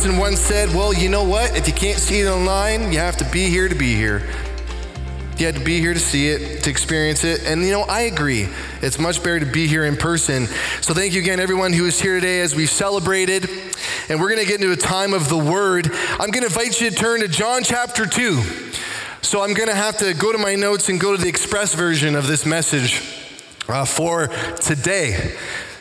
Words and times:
Johnson 0.00 0.18
once 0.18 0.40
said, 0.40 0.70
Well, 0.70 0.94
you 0.94 1.10
know 1.10 1.24
what? 1.24 1.54
If 1.54 1.68
you 1.68 1.74
can't 1.74 1.98
see 1.98 2.22
it 2.22 2.26
online, 2.26 2.90
you 2.90 2.98
have 3.00 3.18
to 3.18 3.24
be 3.26 3.50
here 3.50 3.68
to 3.68 3.74
be 3.74 3.94
here. 3.94 4.26
You 5.36 5.44
had 5.44 5.56
to 5.56 5.62
be 5.62 5.78
here 5.78 5.92
to 5.92 6.00
see 6.00 6.30
it, 6.30 6.62
to 6.62 6.70
experience 6.70 7.22
it. 7.22 7.44
And 7.44 7.62
you 7.62 7.70
know, 7.70 7.82
I 7.82 8.02
agree. 8.02 8.48
It's 8.80 8.98
much 8.98 9.18
better 9.18 9.40
to 9.40 9.44
be 9.44 9.66
here 9.66 9.84
in 9.84 9.98
person. 9.98 10.46
So 10.80 10.94
thank 10.94 11.12
you 11.12 11.20
again, 11.20 11.38
everyone 11.38 11.74
who 11.74 11.84
is 11.84 12.00
here 12.00 12.14
today 12.14 12.40
as 12.40 12.54
we've 12.54 12.70
celebrated. 12.70 13.50
And 14.08 14.18
we're 14.18 14.30
going 14.30 14.40
to 14.40 14.46
get 14.46 14.62
into 14.62 14.72
a 14.72 14.76
time 14.76 15.12
of 15.12 15.28
the 15.28 15.36
Word. 15.36 15.90
I'm 15.92 16.30
going 16.30 16.44
to 16.44 16.46
invite 16.46 16.80
you 16.80 16.88
to 16.88 16.96
turn 16.96 17.20
to 17.20 17.28
John 17.28 17.62
chapter 17.62 18.06
2. 18.06 18.40
So 19.20 19.42
I'm 19.42 19.52
going 19.52 19.68
to 19.68 19.74
have 19.74 19.98
to 19.98 20.14
go 20.14 20.32
to 20.32 20.38
my 20.38 20.54
notes 20.54 20.88
and 20.88 20.98
go 20.98 21.14
to 21.14 21.22
the 21.22 21.28
express 21.28 21.74
version 21.74 22.14
of 22.14 22.26
this 22.26 22.46
message 22.46 23.02
uh, 23.68 23.84
for 23.84 24.28
today. 24.62 25.36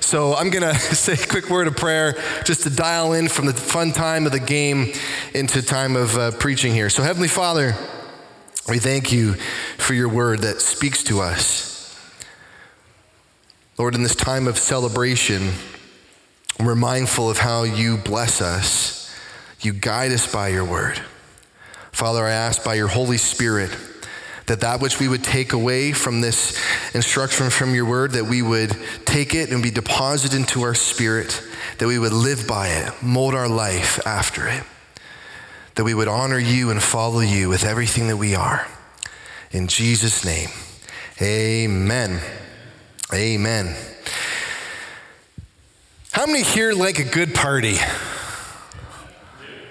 So 0.10 0.34
I'm 0.34 0.50
going 0.50 0.64
to 0.74 0.80
say 0.80 1.14
a 1.14 1.28
quick 1.28 1.52
word 1.52 1.68
of 1.68 1.78
prayer 1.78 2.16
just 2.44 2.64
to 2.64 2.72
dial 2.72 3.14
in 3.14 3.28
from 3.28 3.46
the 3.46 3.54
fun 3.54 3.92
time 3.92 4.26
of 4.26 4.32
the 4.32 4.40
game 4.40 4.92
into 5.36 5.62
time 5.62 5.96
of 5.96 6.18
uh, 6.18 6.32
preaching 6.32 6.74
here. 6.74 6.90
So, 6.90 7.04
Heavenly 7.04 7.28
Father, 7.28 7.76
we 8.68 8.80
thank 8.80 9.12
you 9.12 9.36
for 9.78 9.94
your 9.94 10.10
word 10.10 10.40
that 10.40 10.62
speaks 10.62 11.04
to 11.04 11.20
us. 11.20 11.96
Lord, 13.78 13.94
in 13.94 14.02
this 14.02 14.16
time 14.16 14.48
of 14.48 14.58
celebration, 14.58 15.52
we're 16.60 16.74
mindful 16.74 17.30
of 17.30 17.38
how 17.38 17.62
you 17.62 17.96
bless 17.98 18.42
us. 18.42 19.16
You 19.62 19.74
guide 19.74 20.12
us 20.12 20.26
by 20.26 20.48
your 20.48 20.66
word. 20.66 21.00
Father, 21.92 22.26
I 22.26 22.32
ask 22.32 22.64
by 22.64 22.74
your 22.74 22.88
Holy 22.88 23.18
Spirit 23.18 23.70
that 24.50 24.60
that 24.60 24.82
which 24.82 25.00
we 25.00 25.08
would 25.08 25.24
take 25.24 25.54
away 25.54 25.94
from 25.94 26.22
this 26.22 26.60
instruction 26.94 27.50
from 27.50 27.74
your 27.74 27.86
word, 27.86 28.12
that 28.12 28.26
we 28.26 28.42
would 28.42 28.76
take 29.06 29.34
it 29.34 29.52
and 29.52 29.64
be 29.64 29.72
deposited 29.72 30.38
into 30.38 30.62
our 30.62 30.76
spirit, 30.76 31.42
that 31.78 31.88
we 31.88 31.98
would 31.98 32.14
live 32.14 32.46
by 32.48 32.68
it, 32.68 33.02
mold 33.02 33.34
our 33.34 33.48
life 33.48 34.06
after 34.06 34.48
it 34.48 34.64
that 35.80 35.86
we 35.86 35.94
would 35.94 36.10
honor 36.10 36.38
you 36.38 36.72
and 36.72 36.84
follow 36.84 37.22
you 37.22 37.48
with 37.48 37.64
everything 37.64 38.10
that 38.10 38.18
we 38.18 38.36
are. 38.36 38.68
In 39.52 39.70
Jesus' 39.70 40.26
name, 40.26 40.50
amen. 41.22 42.20
Amen. 43.14 43.78
How 46.12 46.26
many 46.26 46.44
here 46.44 46.74
like 46.74 47.00
a 47.00 47.06
good 47.06 47.34
party? 47.34 47.78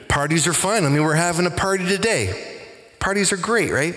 Parties 0.09 0.47
are 0.47 0.55
fun. 0.55 0.87
I 0.87 0.89
mean, 0.89 1.03
we're 1.03 1.13
having 1.13 1.45
a 1.45 1.51
party 1.51 1.87
today. 1.87 2.63
Parties 3.01 3.31
are 3.31 3.37
great, 3.37 3.71
right? 3.71 3.95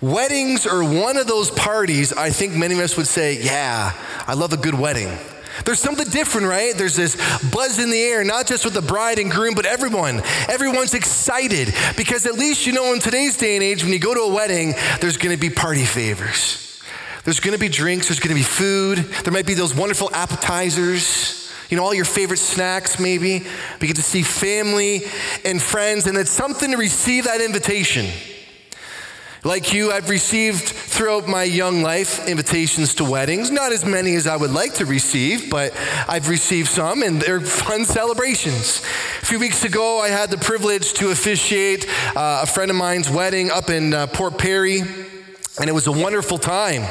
Weddings 0.00 0.66
are 0.66 0.82
one 0.82 1.16
of 1.16 1.26
those 1.26 1.50
parties 1.50 2.12
I 2.12 2.30
think 2.30 2.54
many 2.54 2.74
of 2.74 2.80
us 2.80 2.96
would 2.96 3.06
say, 3.06 3.40
yeah, 3.40 3.92
I 4.26 4.34
love 4.34 4.52
a 4.52 4.56
good 4.56 4.74
wedding. 4.74 5.16
There's 5.64 5.78
something 5.78 6.08
different, 6.08 6.48
right? 6.48 6.74
There's 6.76 6.96
this 6.96 7.16
buzz 7.50 7.78
in 7.78 7.90
the 7.90 8.02
air, 8.02 8.24
not 8.24 8.46
just 8.46 8.64
with 8.64 8.74
the 8.74 8.82
bride 8.82 9.18
and 9.18 9.30
groom, 9.30 9.54
but 9.54 9.66
everyone. 9.66 10.20
Everyone's 10.48 10.94
excited 10.94 11.72
because 11.96 12.26
at 12.26 12.34
least 12.34 12.66
you 12.66 12.72
know 12.72 12.92
in 12.92 12.98
today's 12.98 13.36
day 13.36 13.54
and 13.54 13.62
age, 13.62 13.84
when 13.84 13.92
you 13.92 14.00
go 14.00 14.14
to 14.14 14.20
a 14.20 14.34
wedding, 14.34 14.74
there's 15.00 15.16
gonna 15.16 15.38
be 15.38 15.50
party 15.50 15.84
favors. 15.84 16.82
There's 17.22 17.40
gonna 17.40 17.58
be 17.58 17.68
drinks, 17.68 18.08
there's 18.08 18.20
gonna 18.20 18.34
be 18.34 18.42
food, 18.42 18.98
there 18.98 19.32
might 19.32 19.46
be 19.46 19.54
those 19.54 19.74
wonderful 19.74 20.10
appetizers, 20.12 21.52
you 21.70 21.76
know, 21.76 21.84
all 21.84 21.94
your 21.94 22.04
favorite 22.04 22.38
snacks 22.38 22.98
maybe. 22.98 23.46
We 23.80 23.86
get 23.86 23.96
to 23.96 24.02
see 24.02 24.22
family 24.22 25.04
and 25.44 25.62
friends, 25.62 26.06
and 26.06 26.18
it's 26.18 26.30
something 26.30 26.72
to 26.72 26.76
receive 26.76 27.24
that 27.24 27.40
invitation. 27.40 28.06
Like 29.44 29.74
you, 29.74 29.92
I've 29.92 30.08
received 30.08 30.64
throughout 30.64 31.28
my 31.28 31.42
young 31.42 31.82
life 31.82 32.26
invitations 32.26 32.94
to 32.94 33.04
weddings. 33.04 33.50
Not 33.50 33.72
as 33.72 33.84
many 33.84 34.14
as 34.14 34.26
I 34.26 34.36
would 34.36 34.52
like 34.52 34.72
to 34.76 34.86
receive, 34.86 35.50
but 35.50 35.76
I've 36.08 36.30
received 36.30 36.70
some, 36.70 37.02
and 37.02 37.20
they're 37.20 37.42
fun 37.42 37.84
celebrations. 37.84 38.78
A 39.20 39.26
few 39.26 39.38
weeks 39.38 39.62
ago, 39.62 40.00
I 40.00 40.08
had 40.08 40.30
the 40.30 40.38
privilege 40.38 40.94
to 40.94 41.10
officiate 41.10 41.86
uh, 42.16 42.40
a 42.44 42.46
friend 42.46 42.70
of 42.70 42.76
mine's 42.78 43.10
wedding 43.10 43.50
up 43.50 43.68
in 43.68 43.92
uh, 43.92 44.06
Port 44.06 44.38
Perry, 44.38 44.80
and 44.80 45.68
it 45.68 45.74
was 45.74 45.88
a 45.88 45.92
wonderful 45.92 46.38
time 46.38 46.90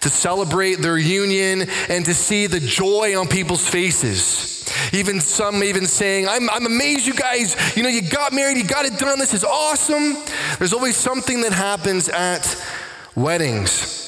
to 0.00 0.10
celebrate 0.10 0.74
their 0.74 0.98
union 0.98 1.66
and 1.88 2.04
to 2.04 2.12
see 2.12 2.46
the 2.46 2.60
joy 2.60 3.18
on 3.18 3.28
people's 3.28 3.66
faces. 3.66 4.51
Even 4.92 5.20
some 5.20 5.62
even 5.62 5.86
saying, 5.86 6.28
I'm, 6.28 6.48
I'm 6.50 6.66
amazed 6.66 7.06
you 7.06 7.14
guys, 7.14 7.76
you 7.76 7.82
know, 7.82 7.88
you 7.88 8.02
got 8.02 8.32
married, 8.32 8.56
you 8.56 8.64
got 8.64 8.84
it 8.84 8.98
done, 8.98 9.18
this 9.18 9.34
is 9.34 9.44
awesome. 9.44 10.16
There's 10.58 10.72
always 10.72 10.96
something 10.96 11.42
that 11.42 11.52
happens 11.52 12.08
at 12.08 12.56
weddings. 13.14 14.00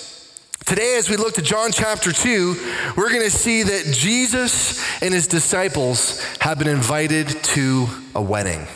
Today, 0.64 0.96
as 0.96 1.10
we 1.10 1.16
look 1.16 1.34
to 1.34 1.42
John 1.42 1.72
chapter 1.72 2.10
2, 2.10 2.94
we're 2.96 3.10
going 3.10 3.20
to 3.22 3.30
see 3.30 3.62
that 3.64 3.92
Jesus 3.92 4.82
and 5.02 5.12
his 5.12 5.26
disciples 5.26 6.24
have 6.40 6.58
been 6.58 6.68
invited 6.68 7.28
to 7.28 7.86
a 8.14 8.22
wedding. 8.22 8.66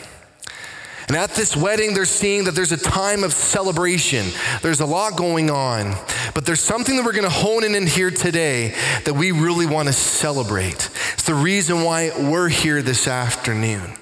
And 1.09 1.17
at 1.17 1.31
this 1.31 1.57
wedding, 1.57 1.95
they're 1.95 2.05
seeing 2.05 2.43
that 2.43 2.51
there's 2.51 2.71
a 2.71 2.77
time 2.77 3.23
of 3.23 3.33
celebration. 3.33 4.27
There's 4.61 4.79
a 4.79 4.85
lot 4.85 5.17
going 5.17 5.49
on. 5.49 5.95
But 6.35 6.45
there's 6.45 6.59
something 6.59 6.95
that 6.95 7.03
we're 7.03 7.13
going 7.13 7.23
to 7.23 7.31
hone 7.31 7.63
in 7.63 7.73
in 7.73 7.87
here 7.87 8.11
today 8.11 8.75
that 9.05 9.15
we 9.15 9.31
really 9.31 9.65
want 9.65 9.87
to 9.87 9.93
celebrate. 9.93 10.91
It's 11.13 11.23
the 11.23 11.33
reason 11.33 11.81
why 11.81 12.11
we're 12.15 12.47
here 12.47 12.83
this 12.83 13.07
afternoon. 13.07 13.95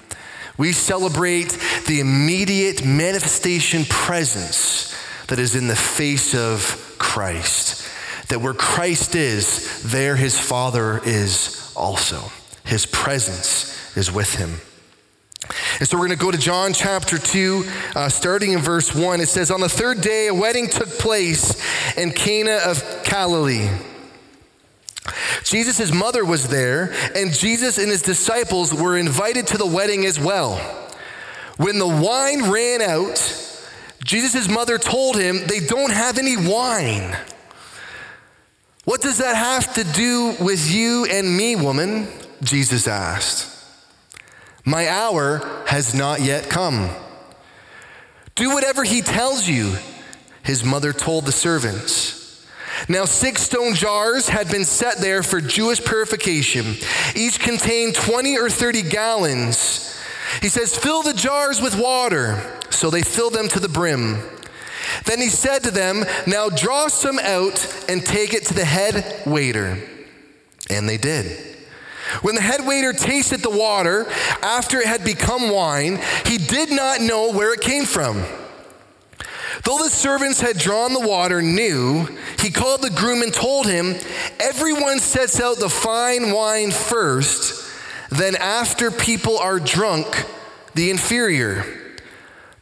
We 0.58 0.72
celebrate 0.72 1.56
the 1.86 2.00
immediate 2.00 2.84
manifestation 2.84 3.86
presence 3.86 4.94
that 5.28 5.38
is 5.38 5.54
in 5.54 5.66
the 5.66 5.76
face 5.76 6.34
of 6.34 6.94
Christ. 6.98 7.88
That 8.28 8.42
where 8.42 8.52
Christ 8.52 9.14
is, 9.14 9.82
there 9.82 10.16
his 10.16 10.38
Father 10.38 11.00
is 11.06 11.72
also. 11.74 12.20
His 12.66 12.84
presence 12.84 13.96
is 13.96 14.12
with 14.12 14.34
him. 14.34 14.60
And 15.78 15.88
so 15.88 15.96
we're 15.96 16.06
going 16.06 16.18
to 16.18 16.24
go 16.24 16.30
to 16.30 16.38
John 16.38 16.72
chapter 16.72 17.18
2, 17.18 17.64
uh, 17.94 18.08
starting 18.08 18.52
in 18.52 18.60
verse 18.60 18.94
1. 18.94 19.20
It 19.20 19.28
says, 19.28 19.50
On 19.50 19.60
the 19.60 19.68
third 19.68 20.00
day, 20.00 20.26
a 20.28 20.34
wedding 20.34 20.68
took 20.68 20.88
place 20.88 21.62
in 21.96 22.12
Cana 22.12 22.60
of 22.66 22.84
Galilee. 23.04 23.68
Jesus' 25.42 25.92
mother 25.92 26.24
was 26.24 26.48
there, 26.48 26.92
and 27.14 27.32
Jesus 27.32 27.78
and 27.78 27.90
his 27.90 28.02
disciples 28.02 28.74
were 28.74 28.96
invited 28.96 29.46
to 29.48 29.58
the 29.58 29.66
wedding 29.66 30.04
as 30.04 30.20
well. 30.20 30.56
When 31.56 31.78
the 31.78 31.88
wine 31.88 32.50
ran 32.50 32.82
out, 32.82 33.16
Jesus' 34.04 34.48
mother 34.48 34.78
told 34.78 35.16
him, 35.16 35.46
They 35.46 35.60
don't 35.60 35.92
have 35.92 36.18
any 36.18 36.36
wine. 36.36 37.16
What 38.84 39.02
does 39.02 39.18
that 39.18 39.36
have 39.36 39.74
to 39.74 39.84
do 39.84 40.34
with 40.40 40.70
you 40.70 41.06
and 41.06 41.36
me, 41.36 41.56
woman? 41.56 42.08
Jesus 42.42 42.88
asked. 42.88 43.57
My 44.68 44.86
hour 44.86 45.38
has 45.64 45.94
not 45.94 46.20
yet 46.20 46.50
come. 46.50 46.90
Do 48.34 48.50
whatever 48.50 48.84
he 48.84 49.00
tells 49.00 49.48
you, 49.48 49.78
his 50.42 50.62
mother 50.62 50.92
told 50.92 51.24
the 51.24 51.32
servants. 51.32 52.46
Now, 52.86 53.06
six 53.06 53.40
stone 53.40 53.74
jars 53.74 54.28
had 54.28 54.50
been 54.50 54.66
set 54.66 54.98
there 54.98 55.22
for 55.22 55.40
Jewish 55.40 55.82
purification. 55.82 56.74
Each 57.16 57.40
contained 57.40 57.94
20 57.94 58.36
or 58.36 58.50
30 58.50 58.82
gallons. 58.90 59.98
He 60.42 60.50
says, 60.50 60.76
Fill 60.76 61.02
the 61.02 61.14
jars 61.14 61.62
with 61.62 61.74
water. 61.74 62.60
So 62.68 62.90
they 62.90 63.00
filled 63.00 63.32
them 63.32 63.48
to 63.48 63.60
the 63.60 63.70
brim. 63.70 64.18
Then 65.06 65.18
he 65.18 65.30
said 65.30 65.64
to 65.64 65.70
them, 65.70 66.04
Now 66.26 66.50
draw 66.50 66.88
some 66.88 67.18
out 67.18 67.84
and 67.88 68.04
take 68.04 68.34
it 68.34 68.44
to 68.48 68.54
the 68.54 68.66
head 68.66 69.22
waiter. 69.26 69.78
And 70.68 70.86
they 70.86 70.98
did. 70.98 71.57
When 72.22 72.34
the 72.34 72.40
head 72.40 72.66
waiter 72.66 72.92
tasted 72.92 73.40
the 73.40 73.50
water 73.50 74.06
after 74.42 74.78
it 74.78 74.86
had 74.86 75.04
become 75.04 75.50
wine, 75.50 76.00
he 76.26 76.38
did 76.38 76.70
not 76.70 77.00
know 77.00 77.32
where 77.32 77.52
it 77.54 77.60
came 77.60 77.84
from. 77.84 78.24
Though 79.64 79.78
the 79.78 79.90
servants 79.90 80.40
had 80.40 80.58
drawn 80.58 80.92
the 80.92 81.06
water 81.06 81.42
knew, 81.42 82.06
he 82.38 82.50
called 82.50 82.82
the 82.82 82.90
groom 82.90 83.22
and 83.22 83.32
told 83.32 83.66
him, 83.66 83.96
Everyone 84.40 85.00
sets 85.00 85.40
out 85.40 85.58
the 85.58 85.68
fine 85.68 86.32
wine 86.32 86.70
first, 86.70 87.68
then 88.10 88.36
after 88.36 88.90
people 88.90 89.38
are 89.38 89.58
drunk, 89.58 90.26
the 90.74 90.90
inferior. 90.90 91.64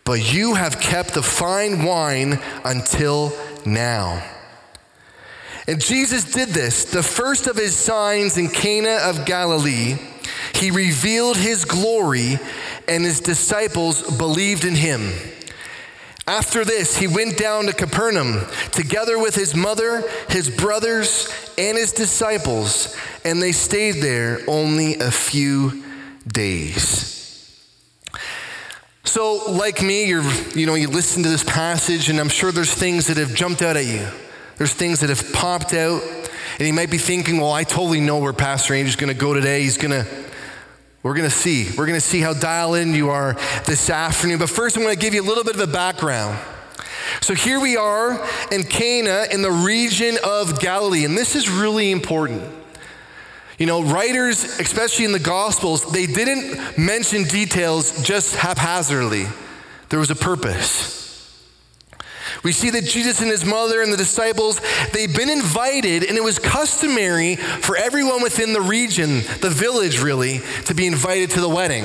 But 0.04 0.32
you 0.32 0.54
have 0.54 0.80
kept 0.80 1.14
the 1.14 1.22
fine 1.22 1.84
wine 1.84 2.40
until 2.64 3.32
now. 3.64 4.22
And 5.68 5.80
Jesus 5.80 6.24
did 6.24 6.50
this, 6.50 6.84
the 6.84 7.02
first 7.02 7.46
of 7.48 7.56
his 7.56 7.74
signs 7.74 8.36
in 8.36 8.48
Cana 8.48 8.98
of 9.02 9.24
Galilee. 9.24 9.96
He 10.54 10.70
revealed 10.70 11.36
his 11.36 11.64
glory, 11.64 12.38
and 12.86 13.04
his 13.04 13.20
disciples 13.20 14.16
believed 14.16 14.64
in 14.64 14.76
him. 14.76 15.12
After 16.28 16.64
this, 16.64 16.96
he 16.96 17.06
went 17.06 17.36
down 17.36 17.66
to 17.66 17.72
Capernaum 17.72 18.46
together 18.72 19.18
with 19.18 19.34
his 19.34 19.54
mother, 19.54 20.02
his 20.28 20.50
brothers, 20.50 21.28
and 21.58 21.76
his 21.76 21.92
disciples, 21.92 22.96
and 23.24 23.40
they 23.40 23.52
stayed 23.52 23.96
there 23.96 24.40
only 24.48 24.96
a 24.96 25.10
few 25.10 25.84
days. 26.26 27.12
So, 29.04 29.52
like 29.52 29.82
me, 29.82 30.06
you're, 30.06 30.28
you 30.54 30.66
know, 30.66 30.74
you 30.74 30.88
listen 30.88 31.22
to 31.22 31.28
this 31.28 31.44
passage, 31.44 32.08
and 32.08 32.18
I'm 32.18 32.28
sure 32.28 32.50
there's 32.50 32.74
things 32.74 33.06
that 33.06 33.16
have 33.16 33.34
jumped 33.34 33.62
out 33.62 33.76
at 33.76 33.86
you. 33.86 34.08
There's 34.56 34.72
things 34.72 35.00
that 35.00 35.10
have 35.10 35.32
popped 35.32 35.74
out, 35.74 36.02
and 36.58 36.66
you 36.66 36.72
might 36.72 36.90
be 36.90 36.98
thinking, 36.98 37.38
well, 37.38 37.52
I 37.52 37.64
totally 37.64 38.00
know 38.00 38.18
where 38.18 38.32
Pastor 38.32 38.74
Andrew's 38.74 38.96
to 39.14 39.18
go 39.18 39.34
today. 39.34 39.62
He's 39.62 39.76
to, 39.92 40.06
We're 41.02 41.14
to 41.28 41.36
see. 41.36 41.68
We're 41.76 41.86
to 42.00 42.00
see 42.00 42.20
how 42.20 42.32
dial 42.32 42.74
in 42.74 42.94
you 42.94 43.10
are 43.10 43.34
this 43.66 43.90
afternoon. 43.90 44.38
But 44.38 44.48
first, 44.48 44.76
I'm 44.76 44.82
to 44.94 45.00
give 45.00 45.14
you 45.14 45.22
a 45.22 45.28
little 45.28 45.44
bit 45.44 45.54
of 45.54 45.60
a 45.60 45.66
background. 45.66 46.38
So 47.20 47.34
here 47.34 47.60
we 47.60 47.76
are 47.76 48.26
in 48.50 48.64
Cana 48.64 49.26
in 49.30 49.42
the 49.42 49.50
region 49.50 50.16
of 50.24 50.58
Galilee, 50.58 51.04
and 51.04 51.16
this 51.16 51.36
is 51.36 51.48
really 51.48 51.92
important. 51.92 52.42
You 53.58 53.66
know, 53.66 53.82
writers, 53.82 54.42
especially 54.58 55.04
in 55.04 55.12
the 55.12 55.18
Gospels, 55.18 55.90
they 55.92 56.06
didn't 56.06 56.78
mention 56.78 57.24
details 57.24 58.02
just 58.02 58.34
haphazardly. 58.34 59.26
There 59.88 59.98
was 59.98 60.10
a 60.10 60.16
purpose. 60.16 61.05
We 62.46 62.52
see 62.52 62.70
that 62.70 62.84
Jesus 62.84 63.20
and 63.20 63.28
his 63.28 63.44
mother 63.44 63.82
and 63.82 63.92
the 63.92 63.96
disciples, 63.96 64.60
they've 64.92 65.12
been 65.12 65.30
invited, 65.30 66.04
and 66.04 66.16
it 66.16 66.22
was 66.22 66.38
customary 66.38 67.34
for 67.34 67.76
everyone 67.76 68.22
within 68.22 68.52
the 68.52 68.60
region, 68.60 69.22
the 69.40 69.50
village 69.50 70.00
really, 70.00 70.42
to 70.66 70.72
be 70.72 70.86
invited 70.86 71.30
to 71.30 71.40
the 71.40 71.48
wedding, 71.48 71.84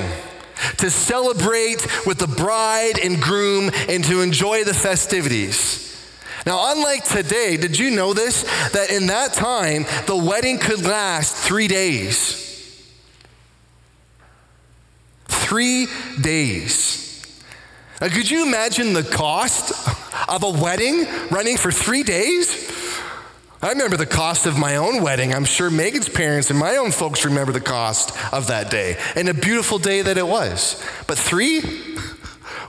to 0.76 0.88
celebrate 0.88 1.84
with 2.06 2.18
the 2.18 2.28
bride 2.28 3.00
and 3.02 3.20
groom, 3.20 3.72
and 3.88 4.04
to 4.04 4.20
enjoy 4.20 4.62
the 4.62 4.72
festivities. 4.72 6.00
Now, 6.46 6.70
unlike 6.72 7.06
today, 7.06 7.56
did 7.56 7.76
you 7.76 7.90
know 7.90 8.14
this? 8.14 8.44
That 8.70 8.88
in 8.92 9.08
that 9.08 9.32
time, 9.32 9.84
the 10.06 10.16
wedding 10.16 10.58
could 10.58 10.86
last 10.86 11.34
three 11.34 11.66
days. 11.66 12.38
Three 15.26 15.88
days. 16.20 17.11
Now, 18.02 18.08
could 18.08 18.28
you 18.28 18.44
imagine 18.44 18.94
the 18.94 19.04
cost 19.04 19.70
of 20.28 20.42
a 20.42 20.50
wedding 20.50 21.06
running 21.30 21.56
for 21.56 21.70
three 21.70 22.02
days? 22.02 22.68
I 23.62 23.68
remember 23.68 23.96
the 23.96 24.06
cost 24.06 24.44
of 24.44 24.58
my 24.58 24.74
own 24.74 25.04
wedding. 25.04 25.32
I'm 25.32 25.44
sure 25.44 25.70
Megan's 25.70 26.08
parents 26.08 26.50
and 26.50 26.58
my 26.58 26.78
own 26.78 26.90
folks 26.90 27.24
remember 27.24 27.52
the 27.52 27.60
cost 27.60 28.10
of 28.32 28.48
that 28.48 28.72
day 28.72 28.96
and 29.14 29.28
a 29.28 29.34
beautiful 29.34 29.78
day 29.78 30.02
that 30.02 30.18
it 30.18 30.26
was. 30.26 30.84
But 31.06 31.16
three? 31.16 31.62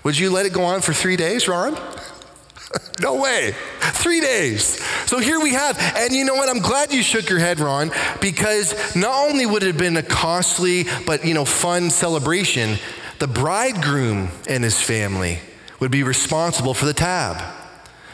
Would 0.04 0.20
you 0.20 0.30
let 0.30 0.46
it 0.46 0.54
go 0.54 0.66
on 0.66 0.82
for 0.82 0.94
three 0.94 1.16
days, 1.16 1.48
Ron? 1.48 1.80
no 3.02 3.20
way. 3.20 3.56
Three 3.80 4.22
days. 4.22 4.80
So 5.08 5.18
here 5.18 5.40
we 5.40 5.54
have, 5.54 5.80
and 5.98 6.14
you 6.14 6.26
know 6.26 6.36
what? 6.36 6.48
I'm 6.48 6.62
glad 6.62 6.94
you 6.94 7.02
shook 7.02 7.28
your 7.28 7.40
head, 7.40 7.60
Ron, 7.60 7.90
because 8.22 8.96
not 8.96 9.28
only 9.28 9.48
would 9.48 9.64
it 9.64 9.68
have 9.68 9.80
been 9.80 9.98
a 9.98 10.04
costly 10.04 10.86
but 11.08 11.26
you 11.26 11.34
know 11.34 11.44
fun 11.44 11.90
celebration, 11.90 12.78
the 13.24 13.28
bridegroom 13.30 14.28
and 14.50 14.66
his 14.66 14.82
family 14.82 15.40
would 15.80 15.90
be 15.90 16.04
responsible 16.04 16.74
for 16.74 16.84
the 16.84 16.94
tab, 16.94 17.42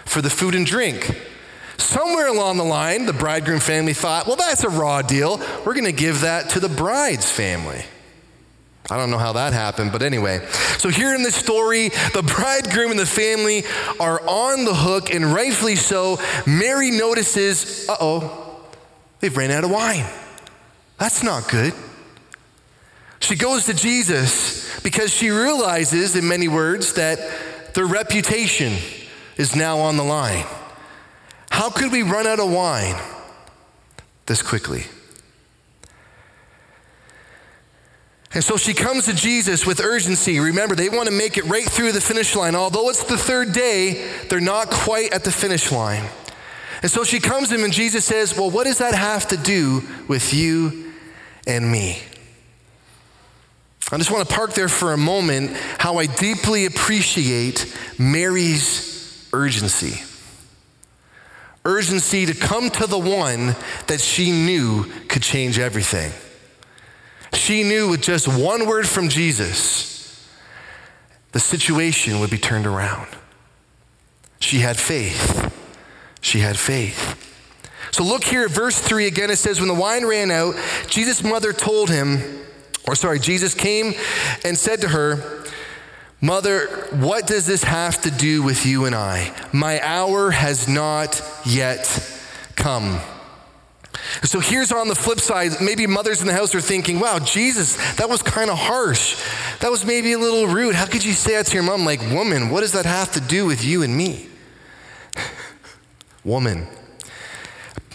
for 0.06 0.22
the 0.22 0.30
food 0.30 0.54
and 0.54 0.68
drink. 0.68 1.20
Somewhere 1.78 2.28
along 2.28 2.58
the 2.58 2.64
line, 2.64 3.08
the 3.08 3.14
bridegroom 3.14 3.60
family 3.60 3.96
thought, 3.96 4.28
well, 4.28 4.36
that's 4.36 4.64
a 4.64 4.70
raw 4.70 5.02
deal. 5.02 5.40
We're 5.66 5.74
going 5.74 5.86
to 5.86 5.92
give 5.92 6.22
that 6.22 6.52
to 6.52 6.60
the 6.60 6.70
bride's 6.70 7.28
family. 7.28 7.86
I 8.92 8.98
don't 8.98 9.10
know 9.10 9.18
how 9.18 9.34
that 9.34 9.52
happened, 9.52 9.92
but 9.92 10.04
anyway. 10.04 10.46
So, 10.78 10.90
here 10.90 11.16
in 11.16 11.24
this 11.24 11.34
story, 11.34 11.90
the 12.14 12.22
bridegroom 12.22 12.92
and 12.92 13.00
the 13.00 13.08
family 13.08 13.64
are 14.00 14.22
on 14.28 14.64
the 14.64 14.76
hook, 14.76 15.12
and 15.12 15.26
rightfully 15.26 15.76
so. 15.76 16.20
Mary 16.46 16.92
notices, 16.92 17.90
uh 17.90 17.98
oh, 18.00 18.62
they've 19.22 19.36
ran 19.36 19.50
out 19.50 19.64
of 19.64 19.72
wine. 19.72 20.06
That's 21.00 21.24
not 21.24 21.50
good. 21.50 21.74
She 23.22 23.36
goes 23.36 23.66
to 23.66 23.74
Jesus 23.74 24.69
because 24.84 25.14
she 25.14 25.30
realizes, 25.30 26.16
in 26.16 26.28
many 26.28 26.48
words, 26.48 26.94
that 26.94 27.20
their 27.74 27.86
reputation 27.86 28.74
is 29.38 29.56
now 29.56 29.80
on 29.80 29.98
the 29.98 30.04
line. 30.04 30.46
How 31.50 31.70
could 31.70 31.92
we 31.92 32.04
run 32.04 32.28
out 32.28 32.40
of 32.40 32.52
wine 32.52 32.96
this 34.26 34.42
quickly? 34.42 34.86
And 38.32 38.44
so 38.44 38.58
she 38.58 38.74
comes 38.74 39.06
to 39.06 39.14
Jesus 39.14 39.66
with 39.66 39.80
urgency. 39.80 40.40
Remember, 40.40 40.76
they 40.76 40.90
want 40.90 41.08
to 41.08 41.14
make 41.14 41.38
it 41.38 41.46
right 41.46 41.66
through 41.66 41.94
the 41.94 42.02
finish 42.02 42.36
line. 42.36 42.56
Although 42.56 42.90
it's 42.90 43.04
the 43.04 43.18
third 43.18 43.54
day, 43.54 44.08
they're 44.30 44.40
not 44.40 44.70
quite 44.70 45.12
at 45.14 45.24
the 45.24 45.32
finish 45.32 45.72
line. 45.72 46.08
And 46.82 46.92
so 46.92 47.04
she 47.04 47.20
comes 47.20 47.50
to 47.50 47.56
him, 47.56 47.64
and 47.64 47.74
Jesus 47.74 48.06
says, 48.06 48.38
Well, 48.38 48.52
what 48.52 48.66
does 48.66 48.78
that 48.78 48.94
have 48.94 49.28
to 49.30 49.38
do 49.38 49.84
with 50.08 50.34
you 50.34 50.94
and 51.48 51.70
me? 51.70 52.02
I 53.92 53.98
just 53.98 54.12
want 54.12 54.28
to 54.30 54.36
park 54.36 54.54
there 54.54 54.70
for 54.70 54.94
a 54.94 54.98
moment 54.98 55.52
how 55.80 55.98
I 55.98 56.06
deeply 56.06 56.66
appreciate 56.66 57.76
Mary's 57.98 59.28
urgency. 59.34 60.04
Urgency 61.66 62.28
to 62.28 62.34
come 62.36 62.70
to 62.70 62.86
the 62.86 63.00
one 63.00 63.56
that 63.88 64.00
she 64.00 64.32
knew 64.32 64.86
could 65.08 65.24
change 65.24 65.58
everything. 65.58 66.12
She 67.34 67.64
knew 67.64 67.90
with 67.90 68.02
just 68.02 68.28
one 68.28 68.68
word 68.68 68.88
from 68.88 69.10
Jesus, 69.10 70.30
the 71.32 71.40
situation 71.40 72.20
would 72.20 72.30
be 72.30 72.38
turned 72.38 72.68
around. 72.68 73.08
She 74.40 74.60
had 74.60 74.78
faith. 74.78 75.54
She 76.22 76.40
had 76.40 76.58
faith. 76.58 77.26
So 77.92 78.04
look 78.04 78.24
here 78.24 78.44
at 78.44 78.52
verse 78.52 78.80
3 78.80 79.08
again. 79.08 79.32
It 79.32 79.38
says, 79.38 79.60
When 79.60 79.68
the 79.68 79.74
wine 79.74 80.06
ran 80.06 80.32
out, 80.32 80.56
Jesus' 80.88 81.24
mother 81.24 81.54
told 81.54 81.90
him, 81.90 82.46
or 82.88 82.96
sorry, 82.96 83.20
Jesus 83.20 83.54
came 83.54 83.94
and 84.44 84.58
said 84.58 84.82
to 84.82 84.90
her, 84.90 85.44
Mother, 86.22 86.68
what 86.92 87.28
does 87.28 87.46
this 87.46 87.64
have 87.64 88.02
to 88.02 88.12
do 88.12 88.44
with 88.44 88.66
you 88.66 88.86
and 88.86 88.94
I? 88.94 89.34
My 89.54 89.82
hour 89.82 90.32
has 90.32 90.68
not 90.68 91.22
yet 91.46 91.86
come. 92.56 93.00
So 94.24 94.40
here's 94.40 94.72
on 94.72 94.88
the 94.88 94.96
flip 94.96 95.20
side, 95.20 95.62
maybe 95.62 95.88
mothers 95.88 96.20
in 96.20 96.28
the 96.28 96.34
house 96.34 96.54
are 96.56 96.62
thinking, 96.62 97.00
wow, 97.00 97.20
Jesus, 97.20 97.76
that 97.96 98.10
was 98.10 98.22
kind 98.22 98.50
of 98.50 98.58
harsh. 98.58 99.24
That 99.60 99.72
was 99.72 99.86
maybe 99.86 100.12
a 100.14 100.20
little 100.20 100.48
rude. 100.48 100.76
How 100.76 100.86
could 100.86 101.06
you 101.06 101.14
say 101.14 101.34
that 101.34 101.46
to 101.48 101.54
your 101.54 101.64
mom? 101.64 101.86
Like, 101.86 102.02
woman, 102.12 102.50
what 102.50 102.62
does 102.62 102.74
that 102.74 102.86
have 102.86 103.14
to 103.14 103.22
do 103.22 103.46
with 103.46 103.64
you 103.64 103.84
and 103.84 103.96
me? 103.96 104.28
woman. 106.24 106.68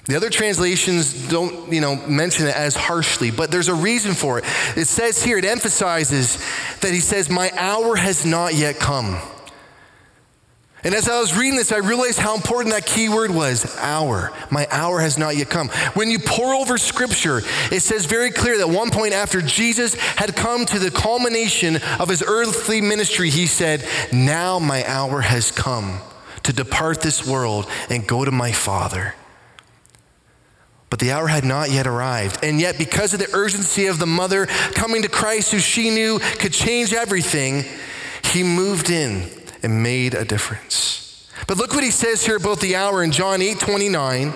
The 0.06 0.16
other 0.16 0.28
translations 0.28 1.28
don't, 1.28 1.72
you 1.72 1.80
know, 1.80 1.96
mention 2.06 2.46
it 2.46 2.54
as 2.54 2.76
harshly, 2.76 3.30
but 3.30 3.50
there's 3.50 3.68
a 3.68 3.74
reason 3.74 4.12
for 4.12 4.38
it. 4.38 4.44
It 4.76 4.86
says 4.86 5.22
here, 5.22 5.38
it 5.38 5.46
emphasizes 5.46 6.36
that 6.80 6.92
he 6.92 7.00
says, 7.00 7.30
My 7.30 7.50
hour 7.56 7.96
has 7.96 8.26
not 8.26 8.54
yet 8.54 8.78
come. 8.78 9.18
And 10.84 10.94
as 10.94 11.08
I 11.08 11.18
was 11.18 11.34
reading 11.34 11.56
this, 11.56 11.72
I 11.72 11.78
realized 11.78 12.18
how 12.18 12.34
important 12.34 12.74
that 12.74 12.84
key 12.84 13.08
word 13.08 13.30
was 13.30 13.74
hour. 13.78 14.30
My 14.50 14.68
hour 14.70 15.00
has 15.00 15.16
not 15.16 15.34
yet 15.34 15.48
come. 15.48 15.68
When 15.94 16.10
you 16.10 16.18
pore 16.18 16.54
over 16.54 16.76
scripture, 16.76 17.40
it 17.72 17.80
says 17.80 18.04
very 18.04 18.30
clear 18.30 18.58
that 18.58 18.68
one 18.68 18.90
point 18.90 19.14
after 19.14 19.40
Jesus 19.40 19.94
had 19.94 20.36
come 20.36 20.66
to 20.66 20.78
the 20.78 20.90
culmination 20.90 21.78
of 21.98 22.10
his 22.10 22.22
earthly 22.22 22.82
ministry, 22.82 23.30
he 23.30 23.46
said, 23.46 23.88
Now 24.12 24.58
my 24.58 24.86
hour 24.86 25.22
has 25.22 25.50
come 25.50 26.00
to 26.42 26.52
depart 26.52 27.00
this 27.00 27.26
world 27.26 27.66
and 27.88 28.06
go 28.06 28.26
to 28.26 28.30
my 28.30 28.52
Father. 28.52 29.14
But 30.94 31.00
the 31.00 31.10
hour 31.10 31.26
had 31.26 31.44
not 31.44 31.72
yet 31.72 31.88
arrived. 31.88 32.44
And 32.44 32.60
yet, 32.60 32.78
because 32.78 33.12
of 33.12 33.18
the 33.18 33.28
urgency 33.34 33.86
of 33.86 33.98
the 33.98 34.06
mother 34.06 34.46
coming 34.46 35.02
to 35.02 35.08
Christ, 35.08 35.50
who 35.50 35.58
she 35.58 35.90
knew 35.90 36.20
could 36.20 36.52
change 36.52 36.92
everything, 36.92 37.64
he 38.22 38.44
moved 38.44 38.90
in 38.90 39.28
and 39.64 39.82
made 39.82 40.14
a 40.14 40.24
difference. 40.24 41.28
But 41.48 41.56
look 41.56 41.74
what 41.74 41.82
he 41.82 41.90
says 41.90 42.24
here 42.24 42.36
about 42.36 42.60
the 42.60 42.76
hour 42.76 43.02
in 43.02 43.10
John 43.10 43.42
8 43.42 43.58
29. 43.58 44.34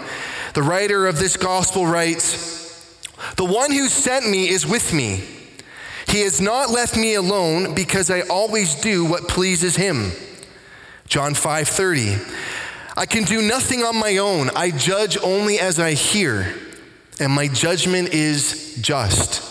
The 0.55 0.63
writer 0.65 1.07
of 1.07 1.21
this 1.21 1.37
gospel 1.37 1.87
writes, 1.87 2.93
The 3.37 3.45
one 3.45 3.71
who 3.71 3.87
sent 3.87 4.29
me 4.29 4.49
is 4.49 4.67
with 4.67 4.93
me. 4.93 5.23
He 6.09 6.23
has 6.23 6.41
not 6.41 6.71
left 6.71 6.97
me 6.97 7.15
alone 7.15 7.77
because 7.77 8.11
I 8.11 8.23
always 8.23 8.75
do 8.75 9.05
what 9.05 9.29
pleases 9.29 9.77
him. 9.77 10.11
John 11.07 11.35
5 11.35 11.69
30. 11.69 12.17
I 12.99 13.07
can 13.07 13.23
do 13.23 13.41
nothing 13.41 13.85
on 13.85 13.97
my 13.97 14.17
own. 14.17 14.51
I 14.57 14.73
judge 14.73 15.17
only 15.23 15.61
as 15.61 15.79
I 15.79 15.93
hear, 15.93 16.53
and 17.21 17.33
my 17.33 17.47
judgment 17.47 18.13
is 18.13 18.77
just. 18.81 19.45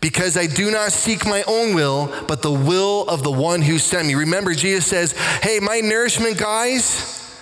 Because 0.00 0.36
I 0.36 0.48
do 0.48 0.72
not 0.72 0.90
seek 0.90 1.24
my 1.24 1.44
own 1.46 1.76
will, 1.76 2.12
but 2.26 2.42
the 2.42 2.50
will 2.50 3.08
of 3.08 3.22
the 3.22 3.30
one 3.30 3.62
who 3.62 3.78
sent 3.78 4.08
me. 4.08 4.16
Remember, 4.16 4.54
Jesus 4.54 4.86
says, 4.86 5.12
Hey, 5.40 5.60
my 5.60 5.80
nourishment, 5.80 6.36
guys, 6.36 7.32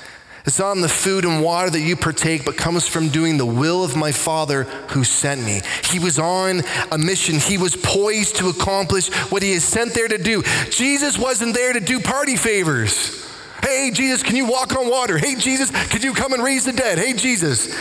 it's 0.45 0.59
not 0.59 0.73
on 0.73 0.83
the 0.83 0.89
food 0.89 1.25
and 1.25 1.43
water 1.43 1.71
that 1.71 1.81
you 1.81 1.97
partake, 1.97 2.45
but 2.45 2.59
comes 2.59 2.87
from 2.87 3.09
doing 3.09 3.39
the 3.39 3.47
will 3.47 3.85
of 3.85 3.97
my 3.97 4.13
Father 4.13 4.65
who 4.91 5.03
sent 5.03 5.43
me. 5.43 5.63
He 5.85 5.99
was 5.99 6.19
on 6.19 6.61
a 6.91 6.99
mission. 6.99 7.37
He 7.37 7.57
was 7.57 7.75
poised 7.75 8.37
to 8.37 8.51
accomplish 8.51 9.09
what 9.31 9.43
he 9.43 9.53
is 9.53 9.65
sent 9.65 9.95
there 9.95 10.09
to 10.09 10.19
do. 10.19 10.43
Jesus 10.69 11.19
wasn't 11.19 11.55
there 11.55 11.73
to 11.73 11.81
do 11.81 12.01
party 12.01 12.37
favors. 12.37 13.32
Hey, 13.63 13.91
Jesus, 13.93 14.23
can 14.23 14.37
you 14.37 14.47
walk 14.47 14.75
on 14.77 14.91
water? 14.91 15.19
Hey, 15.19 15.37
Jesus, 15.37 15.71
could 15.89 16.03
you 16.03 16.13
come 16.15 16.33
and 16.33 16.43
raise 16.43 16.65
the 16.65 16.73
dead? 16.73 16.99
Hey, 16.99 17.13
Jesus. 17.13 17.75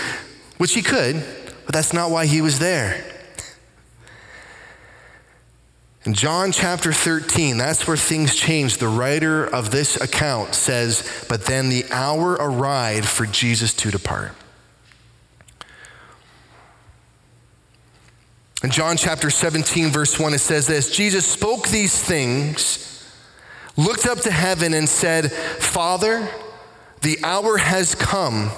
Which 0.58 0.74
he 0.74 0.82
could, 0.82 1.24
but 1.66 1.74
that's 1.74 1.92
not 1.92 2.12
why 2.12 2.28
he 2.28 2.42
was 2.42 2.60
there. 2.60 3.04
In 6.04 6.16
John 6.16 6.52
chapter 6.52 6.92
13, 6.92 7.58
that's 7.58 7.86
where 7.86 7.98
things 7.98 8.36
change. 8.36 8.78
The 8.78 8.88
writer 8.88 9.46
of 9.46 9.70
this 9.70 10.02
account 10.02 10.56
says, 10.56 11.26
But 11.30 11.46
then 11.46 11.70
the 11.70 11.86
hour 11.92 12.34
arrived 12.34 13.08
for 13.08 13.28
Jesus 13.28 13.74
to 13.76 13.92
depart. 13.92 14.32
In 18.64 18.70
John 18.70 18.98
chapter 18.98 19.30
17, 19.30 19.90
verse 19.90 20.20
1, 20.20 20.34
it 20.34 20.40
says 20.40 20.68
this 20.68 20.92
Jesus 20.92 21.26
spoke 21.26 21.68
these 21.68 22.00
things, 22.00 23.01
looked 23.78 24.06
up 24.06 24.20
to 24.22 24.32
heaven, 24.32 24.74
and 24.74 24.88
said, 24.88 25.32
Father, 25.32 26.28
the 27.02 27.18
hour 27.24 27.58
has 27.58 27.96
come. 27.96 28.52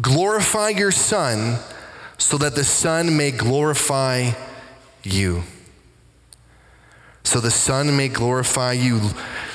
Glorify 0.00 0.70
your 0.70 0.90
Son, 0.90 1.58
so 2.18 2.38
that 2.38 2.54
the 2.54 2.64
Son 2.64 3.16
may 3.16 3.30
glorify 3.30 4.32
you. 5.02 5.42
So 7.24 7.40
the 7.40 7.50
Son 7.50 7.96
may 7.96 8.08
glorify 8.08 8.72
you 8.72 9.00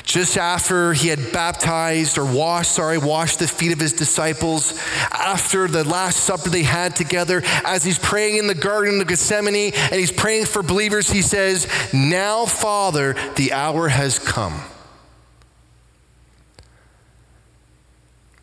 just 0.10 0.40
after 0.40 0.92
he 0.92 1.08
had 1.08 1.32
baptized 1.32 2.18
or 2.18 2.26
washed, 2.26 2.72
sorry, 2.72 2.98
washed 2.98 3.38
the 3.38 3.48
feet 3.48 3.72
of 3.72 3.80
his 3.80 3.94
disciples, 3.94 4.82
after 5.12 5.68
the 5.68 5.84
Last 5.84 6.22
Supper 6.22 6.50
they 6.50 6.64
had 6.64 6.96
together, 6.96 7.44
as 7.64 7.84
he's 7.84 8.00
praying 8.00 8.38
in 8.38 8.48
the 8.48 8.56
Garden 8.56 9.00
of 9.00 9.08
Gethsemane 9.08 9.72
and 9.72 9.96
he's 9.96 10.12
praying 10.12 10.46
for 10.46 10.64
believers, 10.64 11.12
he 11.12 11.22
says, 11.22 11.68
Now, 11.94 12.48
Father, 12.48 13.16
the 13.36 13.54
hour 13.54 13.88
has 13.88 14.18
come. 14.18 14.60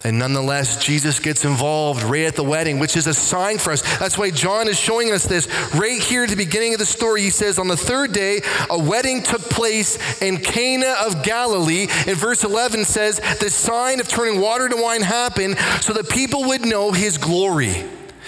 And 0.07 0.21
nonetheless, 0.21 0.77
Jesus 0.85 1.19
gets 1.19 1.45
involved 1.45 2.05
right 2.05 2.27
at 2.27 2.37
the 2.37 2.45
wedding, 2.45 2.79
which 2.79 2.97
is 2.97 3.09
a 3.09 3.13
sign 3.13 3.59
for 3.59 3.73
us. 3.73 3.83
That's 3.99 4.17
why 4.17 4.31
John 4.31 4.69
is 4.69 4.79
showing 4.79 5.11
us 5.11 5.25
this 5.25 5.49
right 5.75 6.01
here 6.01 6.23
at 6.23 6.31
the 6.31 6.37
beginning 6.37 6.75
of 6.75 6.79
the 6.79 6.87
story. 6.87 7.23
He 7.23 7.31
says, 7.31 7.59
On 7.59 7.67
the 7.67 7.77
third 7.77 8.13
day, 8.13 8.41
a 8.71 8.79
wedding 8.79 9.21
took 9.21 9.41
place 9.41 10.23
in 10.23 10.37
Cana 10.37 10.95
of 11.05 11.25
Galilee. 11.25 11.89
In 12.07 12.15
verse 12.15 12.45
11 12.45 12.85
says, 12.85 13.19
The 13.41 13.51
sign 13.51 13.99
of 13.99 14.07
turning 14.07 14.41
water 14.41 14.69
to 14.69 14.81
wine 14.81 15.03
happened 15.03 15.59
so 15.81 15.93
that 15.95 16.09
people 16.09 16.45
would 16.45 16.65
know 16.65 16.93
his 16.93 17.19
glory. 17.19 17.75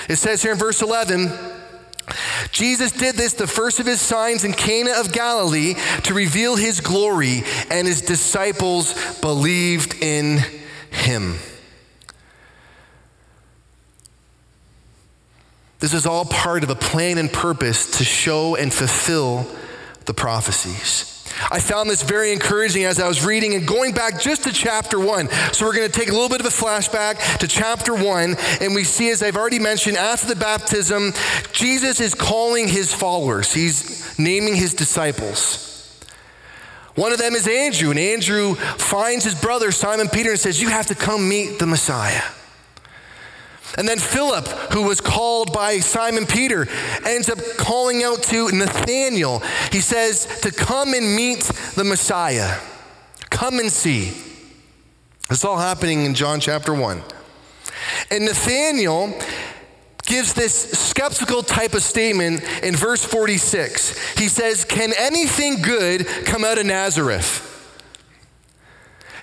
It 0.08 0.16
says 0.16 0.42
here 0.42 0.50
in 0.50 0.58
verse 0.58 0.82
11, 0.82 1.30
Jesus 2.50 2.90
did 2.90 3.14
this, 3.14 3.34
the 3.34 3.46
first 3.46 3.78
of 3.78 3.86
his 3.86 4.00
signs 4.00 4.42
in 4.42 4.52
Cana 4.52 4.94
of 4.98 5.12
Galilee, 5.12 5.74
to 6.02 6.12
reveal 6.12 6.56
his 6.56 6.80
glory, 6.80 7.44
and 7.70 7.86
his 7.86 8.00
disciples 8.00 9.20
believed 9.20 9.94
in 10.02 10.40
him. 10.90 11.36
This 15.80 15.94
is 15.94 16.06
all 16.06 16.24
part 16.24 16.64
of 16.64 16.70
a 16.70 16.74
plan 16.74 17.18
and 17.18 17.32
purpose 17.32 17.98
to 17.98 18.04
show 18.04 18.56
and 18.56 18.72
fulfill 18.72 19.46
the 20.06 20.14
prophecies. 20.14 21.14
I 21.50 21.60
found 21.60 21.88
this 21.88 22.02
very 22.02 22.32
encouraging 22.32 22.84
as 22.84 22.98
I 22.98 23.06
was 23.06 23.24
reading 23.24 23.54
and 23.54 23.66
going 23.66 23.92
back 23.92 24.20
just 24.20 24.44
to 24.44 24.52
chapter 24.52 24.98
one. 24.98 25.28
So 25.52 25.66
we're 25.66 25.74
going 25.74 25.88
to 25.88 25.96
take 25.96 26.08
a 26.08 26.12
little 26.12 26.28
bit 26.28 26.40
of 26.40 26.46
a 26.46 26.50
flashback 26.50 27.38
to 27.38 27.46
chapter 27.46 27.94
one, 27.94 28.36
and 28.60 28.74
we 28.74 28.82
see, 28.82 29.10
as 29.10 29.22
I've 29.22 29.36
already 29.36 29.60
mentioned, 29.60 29.96
after 29.96 30.26
the 30.26 30.36
baptism, 30.36 31.12
Jesus 31.52 32.00
is 32.00 32.14
calling 32.14 32.66
his 32.66 32.92
followers, 32.92 33.52
he's 33.52 34.18
naming 34.18 34.56
his 34.56 34.74
disciples. 34.74 35.64
One 36.96 37.12
of 37.12 37.18
them 37.18 37.34
is 37.34 37.46
Andrew, 37.46 37.90
and 37.90 37.98
Andrew 37.98 38.56
finds 38.56 39.24
his 39.24 39.40
brother 39.40 39.70
Simon 39.70 40.08
Peter 40.08 40.30
and 40.30 40.40
says, 40.40 40.60
You 40.60 40.70
have 40.70 40.86
to 40.86 40.96
come 40.96 41.28
meet 41.28 41.60
the 41.60 41.66
Messiah. 41.66 42.22
And 43.76 43.86
then 43.86 43.98
Philip, 43.98 44.46
who 44.72 44.82
was 44.82 45.00
called 45.00 45.52
by 45.52 45.78
Simon 45.78 46.26
Peter, 46.26 46.66
ends 47.04 47.28
up 47.28 47.38
calling 47.58 48.02
out 48.02 48.22
to 48.24 48.50
Nathanael. 48.50 49.40
He 49.70 49.80
says 49.80 50.40
to 50.40 50.50
come 50.50 50.94
and 50.94 51.14
meet 51.14 51.42
the 51.74 51.84
Messiah. 51.84 52.58
Come 53.30 53.58
and 53.58 53.70
see. 53.70 54.14
It's 55.30 55.44
all 55.44 55.58
happening 55.58 56.04
in 56.04 56.14
John 56.14 56.40
chapter 56.40 56.72
1. 56.72 57.02
And 58.10 58.24
Nathanael 58.24 59.14
gives 60.06 60.32
this 60.32 60.72
skeptical 60.72 61.42
type 61.42 61.74
of 61.74 61.82
statement 61.82 62.42
in 62.62 62.74
verse 62.74 63.04
46. 63.04 64.16
He 64.18 64.28
says, 64.28 64.64
Can 64.64 64.92
anything 64.98 65.60
good 65.60 66.06
come 66.24 66.44
out 66.44 66.58
of 66.58 66.64
Nazareth? 66.64 67.44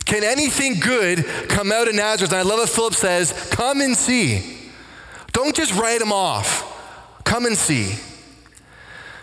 Can 0.05 0.23
anything 0.23 0.79
good 0.79 1.25
come 1.49 1.71
out 1.71 1.87
of 1.87 1.95
Nazareth? 1.95 2.31
And 2.31 2.39
I 2.39 2.43
love 2.43 2.59
what 2.59 2.69
Philip 2.69 2.93
says 2.93 3.31
come 3.51 3.81
and 3.81 3.97
see. 3.97 4.71
Don't 5.31 5.55
just 5.55 5.73
write 5.75 5.99
them 5.99 6.13
off. 6.13 6.71
Come 7.23 7.45
and 7.45 7.57
see. 7.57 7.95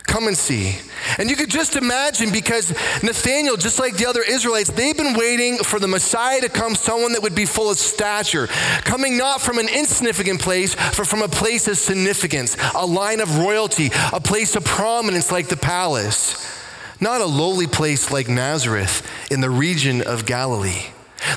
Come 0.07 0.27
and 0.27 0.37
see. 0.37 0.77
And 1.17 1.31
you 1.31 1.37
could 1.37 1.49
just 1.49 1.75
imagine 1.75 2.31
because 2.31 2.71
Nathaniel, 3.03 3.57
just 3.57 3.79
like 3.79 3.97
the 3.97 4.07
other 4.07 4.21
Israelites, 4.23 4.71
they've 4.71 4.97
been 4.97 5.17
waiting 5.17 5.57
for 5.59 5.79
the 5.79 5.89
Messiah 5.89 6.41
to 6.43 6.49
come, 6.49 6.75
someone 6.75 7.13
that 7.13 7.23
would 7.23 7.35
be 7.35 7.47
full 7.47 7.71
of 7.71 7.79
stature, 7.79 8.49
coming 8.83 9.17
not 9.17 9.41
from 9.41 9.59
an 9.59 9.69
insignificant 9.69 10.43
place, 10.43 10.75
but 10.75 11.07
from 11.07 11.23
a 11.23 11.29
place 11.29 11.67
of 11.67 11.79
significance, 11.79 12.57
a 12.75 12.85
line 12.85 13.21
of 13.21 13.39
royalty, 13.39 13.91
a 14.13 14.21
place 14.21 14.55
of 14.55 14.65
prominence 14.65 15.33
like 15.33 15.49
the 15.49 15.57
palace 15.57 16.62
not 17.03 17.21
a 17.21 17.27
lowly 17.27 17.67
place 17.67 18.11
like 18.11 18.29
Nazareth 18.29 19.07
in 19.31 19.41
the 19.41 19.51
region 19.51 20.01
of 20.01 20.25
Galilee. 20.25 20.87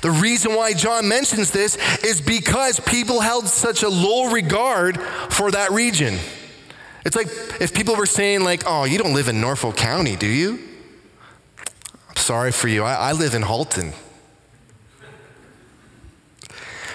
The 0.02 0.12
reason 0.12 0.56
why 0.56 0.74
John 0.74 1.08
mentions 1.08 1.52
this 1.52 1.78
is 2.04 2.22
because 2.22 2.80
people 2.80 3.20
held 3.20 3.48
such 3.48 3.84
a 3.84 3.90
low 3.90 4.32
regard 4.32 5.00
for 5.30 5.52
that 5.52 5.72
region. 5.72 6.18
It's 7.06 7.16
like 7.16 7.28
if 7.60 7.74
people 7.74 7.96
were 7.96 8.06
saying, 8.06 8.44
like, 8.44 8.64
oh, 8.66 8.86
you 8.86 8.98
don't 8.98 9.14
live 9.14 9.28
in 9.28 9.42
Norfolk 9.42 9.76
County, 9.76 10.16
do 10.16 10.28
you? 10.28 10.60
I'm 12.10 12.16
sorry 12.16 12.52
for 12.52 12.68
you. 12.68 12.84
I, 12.84 13.10
I 13.10 13.12
live 13.12 13.36
in 13.36 13.44
Halton. 13.44 13.94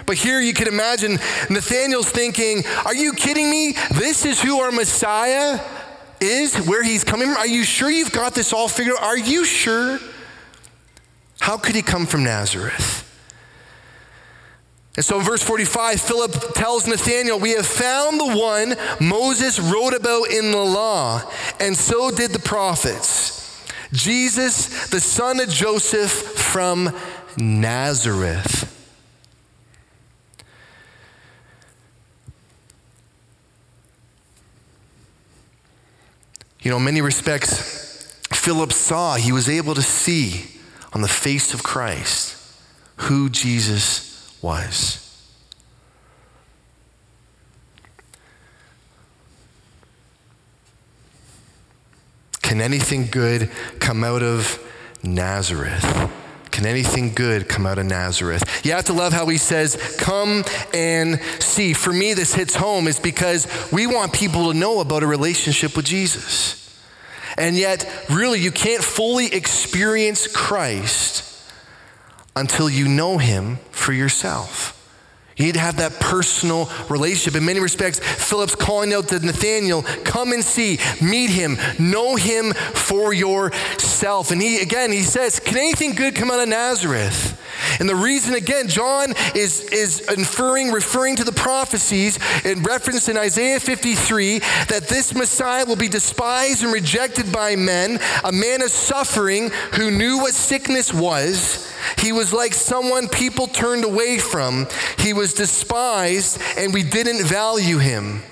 But 0.06 0.16
here 0.16 0.40
you 0.40 0.54
can 0.54 0.66
imagine 0.66 1.12
Nathaniel's 1.48 2.10
thinking, 2.10 2.64
Are 2.84 2.94
you 2.94 3.12
kidding 3.12 3.48
me? 3.48 3.76
This 3.92 4.24
is 4.24 4.40
who 4.42 4.58
our 4.60 4.72
Messiah 4.72 5.60
is, 6.20 6.56
where 6.66 6.82
he's 6.82 7.04
coming 7.04 7.28
from? 7.28 7.36
Are 7.36 7.46
you 7.46 7.64
sure 7.64 7.90
you've 7.90 8.12
got 8.12 8.34
this 8.34 8.52
all 8.52 8.68
figured 8.68 8.96
out? 8.96 9.02
Are 9.02 9.18
you 9.18 9.44
sure? 9.44 9.98
How 11.40 11.56
could 11.56 11.74
he 11.74 11.82
come 11.82 12.06
from 12.06 12.24
Nazareth? 12.24 13.06
And 14.96 15.04
so 15.04 15.18
in 15.18 15.24
verse 15.24 15.42
45, 15.42 16.00
Philip 16.00 16.54
tells 16.54 16.86
Nathanael, 16.86 17.38
We 17.38 17.52
have 17.52 17.66
found 17.66 18.20
the 18.20 18.36
one 18.36 18.76
Moses 19.00 19.58
wrote 19.58 19.94
about 19.94 20.30
in 20.30 20.50
the 20.50 20.58
law, 20.58 21.22
and 21.58 21.76
so 21.76 22.10
did 22.10 22.32
the 22.32 22.38
prophets. 22.38 23.64
Jesus, 23.92 24.88
the 24.88 25.00
son 25.00 25.40
of 25.40 25.48
Joseph 25.48 26.10
from 26.10 26.94
Nazareth. 27.38 28.69
You 36.62 36.70
know, 36.70 36.76
in 36.76 36.84
many 36.84 37.00
respects, 37.00 38.18
Philip 38.32 38.72
saw, 38.72 39.14
he 39.14 39.32
was 39.32 39.48
able 39.48 39.74
to 39.74 39.82
see 39.82 40.46
on 40.92 41.00
the 41.00 41.08
face 41.08 41.54
of 41.54 41.62
Christ 41.62 42.36
who 42.96 43.30
Jesus 43.30 44.36
was. 44.42 45.06
Can 52.42 52.60
anything 52.60 53.06
good 53.06 53.50
come 53.78 54.04
out 54.04 54.22
of 54.22 54.58
Nazareth? 55.02 56.10
Can 56.50 56.66
anything 56.66 57.12
good 57.14 57.49
come 57.49 57.66
out 57.66 57.78
of 57.78 57.87
Nazareth? 57.87 58.64
You 58.64 58.73
have 58.73 58.87
to 58.87 58.92
love 58.92 59.12
how 59.12 59.26
he 59.26 59.38
says, 59.38 59.97
Come 59.99 60.45
and 60.75 61.21
see. 61.38 61.73
For 61.73 61.92
me, 61.92 62.14
this 62.14 62.35
hits 62.35 62.54
home 62.54 62.88
is 62.88 62.99
because 62.99 63.47
we 63.73 63.87
want 63.87 64.12
people 64.12 64.52
to 64.52 64.59
know 64.59 64.80
about 64.80 65.02
a 65.02 65.07
relationship 65.07 65.76
with 65.76 65.87
Jesus. 65.87 66.57
And 67.37 67.57
yet, 67.57 67.88
really, 68.11 68.40
you 68.40 68.50
can't 68.50 68.83
fully 68.83 69.26
experience 69.26 70.26
Christ 70.26 71.26
until 72.35 72.69
you 72.69 72.88
know 72.88 73.19
him 73.19 73.59
for 73.71 73.92
yourself. 73.92 74.76
You 75.40 75.47
need 75.47 75.54
to 75.54 75.61
have 75.61 75.76
that 75.76 75.99
personal 76.00 76.68
relationship. 76.90 77.35
In 77.35 77.47
many 77.47 77.61
respects, 77.61 77.99
Philip's 77.99 78.54
calling 78.54 78.92
out 78.92 79.09
to 79.09 79.18
Nathanael, 79.20 79.82
come 80.04 80.32
and 80.32 80.44
see, 80.44 80.78
meet 81.00 81.30
him, 81.30 81.56
know 81.78 82.14
him 82.14 82.52
for 82.52 83.14
yourself. 83.14 84.32
And 84.32 84.42
he, 84.42 84.61
again, 84.61 84.92
he 84.92 85.02
says, 85.02 85.40
Can 85.40 85.56
anything 85.56 85.94
good 85.94 86.14
come 86.14 86.30
out 86.30 86.40
of 86.40 86.49
Nazareth? 86.50 87.40
And 87.78 87.88
the 87.88 87.94
reason, 87.94 88.34
again, 88.34 88.68
John 88.68 89.14
is, 89.34 89.64
is 89.72 90.00
inferring, 90.10 90.72
referring 90.72 91.16
to 91.16 91.24
the 91.24 91.32
prophecies 91.32 92.18
in 92.44 92.62
reference 92.62 93.08
in 93.08 93.16
Isaiah 93.16 93.60
53 93.60 94.38
that 94.68 94.86
this 94.88 95.14
Messiah 95.14 95.64
will 95.66 95.76
be 95.76 95.88
despised 95.88 96.64
and 96.64 96.72
rejected 96.72 97.32
by 97.32 97.56
men, 97.56 98.00
a 98.24 98.32
man 98.32 98.62
of 98.62 98.70
suffering 98.70 99.50
who 99.74 99.90
knew 99.90 100.18
what 100.18 100.34
sickness 100.34 100.92
was 100.92 101.70
he 101.98 102.12
was 102.12 102.32
like 102.32 102.54
someone 102.54 103.08
people 103.08 103.46
turned 103.46 103.84
away 103.84 104.18
from. 104.18 104.66
He 104.98 105.12
was 105.12 105.34
despised, 105.34 106.40
and 106.56 106.72
we 106.72 106.82
didn't 106.82 107.24
value 107.24 107.78
him. 107.78 108.22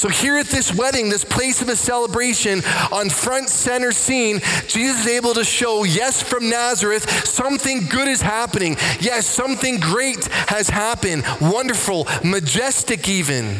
So, 0.00 0.08
here 0.08 0.38
at 0.38 0.46
this 0.46 0.74
wedding, 0.74 1.10
this 1.10 1.26
place 1.26 1.60
of 1.60 1.68
a 1.68 1.76
celebration, 1.76 2.62
on 2.90 3.10
front 3.10 3.50
center 3.50 3.92
scene, 3.92 4.40
Jesus 4.66 5.02
is 5.02 5.06
able 5.06 5.34
to 5.34 5.44
show, 5.44 5.84
yes, 5.84 6.22
from 6.22 6.48
Nazareth, 6.48 7.28
something 7.28 7.84
good 7.84 8.08
is 8.08 8.22
happening. 8.22 8.78
Yes, 9.00 9.26
something 9.26 9.78
great 9.78 10.24
has 10.48 10.70
happened. 10.70 11.24
Wonderful, 11.38 12.08
majestic, 12.24 13.10
even. 13.10 13.58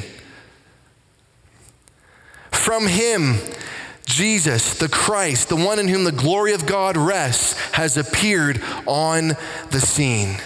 from 2.52 2.86
him, 2.86 3.36
Jesus, 4.06 4.78
the 4.78 4.88
Christ, 4.88 5.50
the 5.50 5.56
one 5.56 5.78
in 5.78 5.88
whom 5.88 6.04
the 6.04 6.10
glory 6.10 6.54
of 6.54 6.64
God 6.64 6.96
rests, 6.96 7.52
has 7.72 7.98
appeared 7.98 8.62
on 8.86 9.36
the 9.72 9.80
scene. 9.80 10.38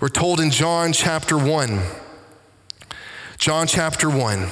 We're 0.00 0.08
told 0.08 0.38
in 0.38 0.52
John 0.52 0.92
chapter 0.92 1.36
1, 1.36 1.80
John 3.36 3.66
chapter 3.66 4.08
1, 4.08 4.46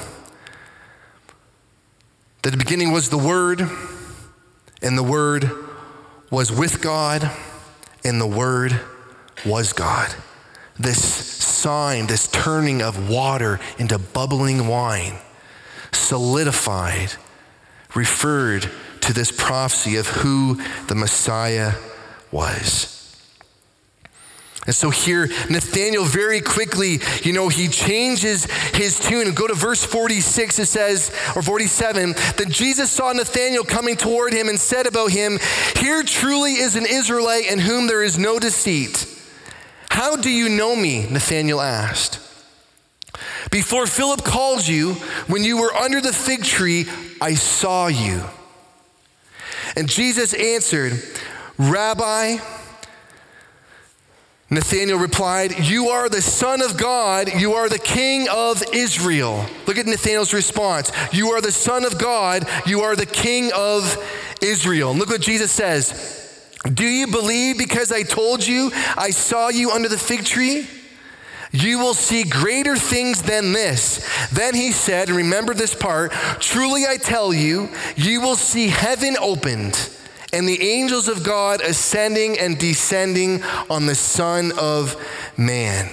that 2.42 2.50
the 2.50 2.56
beginning 2.56 2.90
was 2.90 3.10
the 3.10 3.16
Word, 3.16 3.60
and 4.82 4.98
the 4.98 5.04
Word 5.04 5.48
was 6.32 6.50
with 6.50 6.82
God, 6.82 7.30
and 8.04 8.20
the 8.20 8.26
Word 8.26 8.80
was 9.44 9.72
God. 9.72 10.12
This 10.80 11.00
sign, 11.00 12.08
this 12.08 12.26
turning 12.26 12.82
of 12.82 13.08
water 13.08 13.60
into 13.78 13.98
bubbling 13.98 14.66
wine, 14.66 15.14
solidified, 15.92 17.12
referred 17.94 18.68
to 19.02 19.12
this 19.12 19.30
prophecy 19.30 19.94
of 19.94 20.08
who 20.08 20.60
the 20.88 20.96
Messiah 20.96 21.74
was. 22.32 22.95
And 24.66 24.74
so 24.74 24.90
here, 24.90 25.28
Nathaniel 25.48 26.04
very 26.04 26.40
quickly, 26.40 27.00
you 27.22 27.32
know, 27.32 27.48
he 27.48 27.68
changes 27.68 28.46
his 28.74 28.98
tune. 28.98 29.32
Go 29.32 29.46
to 29.46 29.54
verse 29.54 29.84
46, 29.84 30.58
it 30.58 30.66
says, 30.66 31.10
or 31.36 31.42
47, 31.42 32.12
that 32.12 32.48
Jesus 32.48 32.90
saw 32.90 33.12
Nathaniel 33.12 33.64
coming 33.64 33.96
toward 33.96 34.32
him 34.32 34.48
and 34.48 34.58
said 34.58 34.86
about 34.86 35.12
him, 35.12 35.38
Here 35.76 36.02
truly 36.02 36.54
is 36.54 36.74
an 36.74 36.84
Israelite 36.84 37.50
in 37.50 37.60
whom 37.60 37.86
there 37.86 38.02
is 38.02 38.18
no 38.18 38.40
deceit. 38.40 39.06
How 39.88 40.16
do 40.16 40.30
you 40.30 40.48
know 40.48 40.74
me? 40.74 41.06
Nathaniel 41.08 41.60
asked. 41.60 42.20
Before 43.50 43.86
Philip 43.86 44.24
called 44.24 44.66
you, 44.66 44.94
when 45.28 45.44
you 45.44 45.58
were 45.58 45.72
under 45.72 46.00
the 46.00 46.12
fig 46.12 46.44
tree, 46.44 46.86
I 47.20 47.34
saw 47.34 47.86
you. 47.86 48.24
And 49.76 49.88
Jesus 49.88 50.34
answered, 50.34 51.00
Rabbi, 51.56 52.38
Nathanael 54.48 54.98
replied, 54.98 55.66
You 55.66 55.88
are 55.88 56.08
the 56.08 56.22
Son 56.22 56.62
of 56.62 56.76
God. 56.76 57.32
You 57.40 57.54
are 57.54 57.68
the 57.68 57.80
King 57.80 58.28
of 58.30 58.62
Israel. 58.72 59.44
Look 59.66 59.76
at 59.76 59.86
Nathanael's 59.86 60.32
response. 60.32 60.92
You 61.12 61.30
are 61.30 61.40
the 61.40 61.50
Son 61.50 61.84
of 61.84 61.98
God. 61.98 62.46
You 62.64 62.82
are 62.82 62.94
the 62.94 63.06
King 63.06 63.50
of 63.56 63.98
Israel. 64.40 64.90
And 64.90 65.00
look 65.00 65.10
what 65.10 65.20
Jesus 65.20 65.50
says. 65.50 66.12
Do 66.72 66.84
you 66.84 67.08
believe 67.08 67.58
because 67.58 67.90
I 67.90 68.02
told 68.02 68.46
you 68.46 68.70
I 68.96 69.10
saw 69.10 69.48
you 69.48 69.72
under 69.72 69.88
the 69.88 69.98
fig 69.98 70.24
tree? 70.24 70.68
You 71.50 71.78
will 71.78 71.94
see 71.94 72.22
greater 72.22 72.76
things 72.76 73.22
than 73.22 73.52
this. 73.52 74.06
Then 74.30 74.54
he 74.54 74.72
said, 74.72 75.08
and 75.08 75.16
remember 75.16 75.54
this 75.54 75.74
part 75.74 76.12
truly 76.38 76.84
I 76.86 76.98
tell 76.98 77.32
you, 77.32 77.68
you 77.96 78.20
will 78.20 78.36
see 78.36 78.68
heaven 78.68 79.16
opened 79.20 79.90
and 80.36 80.46
the 80.46 80.62
angels 80.62 81.08
of 81.08 81.24
God 81.24 81.62
ascending 81.62 82.38
and 82.38 82.58
descending 82.58 83.42
on 83.70 83.86
the 83.86 83.94
Son 83.94 84.52
of 84.58 84.94
Man. 85.38 85.88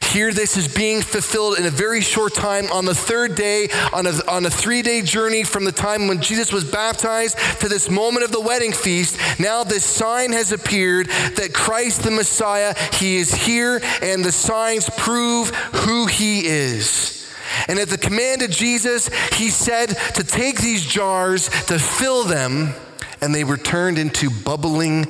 Here, 0.00 0.32
this 0.32 0.56
is 0.56 0.74
being 0.74 1.02
fulfilled 1.02 1.58
in 1.58 1.66
a 1.66 1.70
very 1.70 2.00
short 2.00 2.32
time 2.32 2.64
on 2.72 2.86
the 2.86 2.94
third 2.94 3.34
day, 3.34 3.68
on 3.92 4.06
a, 4.06 4.12
on 4.26 4.46
a 4.46 4.50
three 4.50 4.80
day 4.80 5.02
journey 5.02 5.44
from 5.44 5.66
the 5.66 5.72
time 5.72 6.08
when 6.08 6.22
Jesus 6.22 6.50
was 6.50 6.64
baptized 6.64 7.36
to 7.60 7.68
this 7.68 7.90
moment 7.90 8.24
of 8.24 8.32
the 8.32 8.40
wedding 8.40 8.72
feast. 8.72 9.18
Now, 9.38 9.64
this 9.64 9.84
sign 9.84 10.32
has 10.32 10.50
appeared 10.50 11.08
that 11.36 11.52
Christ 11.52 12.04
the 12.04 12.10
Messiah, 12.10 12.74
He 12.94 13.16
is 13.16 13.34
here, 13.34 13.82
and 14.00 14.24
the 14.24 14.32
signs 14.32 14.88
prove 14.96 15.50
who 15.50 16.06
He 16.06 16.46
is. 16.46 17.30
And 17.68 17.78
at 17.78 17.90
the 17.90 17.98
command 17.98 18.40
of 18.40 18.50
Jesus, 18.50 19.10
He 19.34 19.50
said 19.50 19.90
to 20.14 20.24
take 20.24 20.58
these 20.58 20.86
jars, 20.86 21.50
to 21.66 21.78
fill 21.78 22.24
them 22.24 22.74
and 23.22 23.34
they 23.34 23.44
were 23.44 23.56
turned 23.56 23.98
into 23.98 24.28
bubbling 24.28 25.06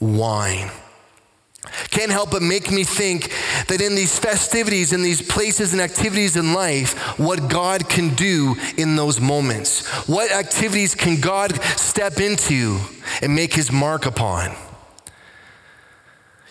wine. 0.00 0.70
Can't 1.90 2.10
help 2.10 2.30
but 2.30 2.40
make 2.40 2.70
me 2.70 2.84
think 2.84 3.30
that 3.66 3.80
in 3.80 3.94
these 3.94 4.18
festivities, 4.18 4.92
in 4.92 5.02
these 5.02 5.20
places 5.20 5.72
and 5.72 5.82
activities 5.82 6.36
in 6.36 6.54
life, 6.54 6.96
what 7.18 7.48
God 7.48 7.88
can 7.88 8.14
do 8.14 8.56
in 8.76 8.96
those 8.96 9.20
moments. 9.20 9.86
What 10.08 10.32
activities 10.32 10.94
can 10.94 11.20
God 11.20 11.60
step 11.76 12.20
into 12.20 12.78
and 13.20 13.34
make 13.34 13.52
his 13.52 13.70
mark 13.70 14.06
upon? 14.06 14.54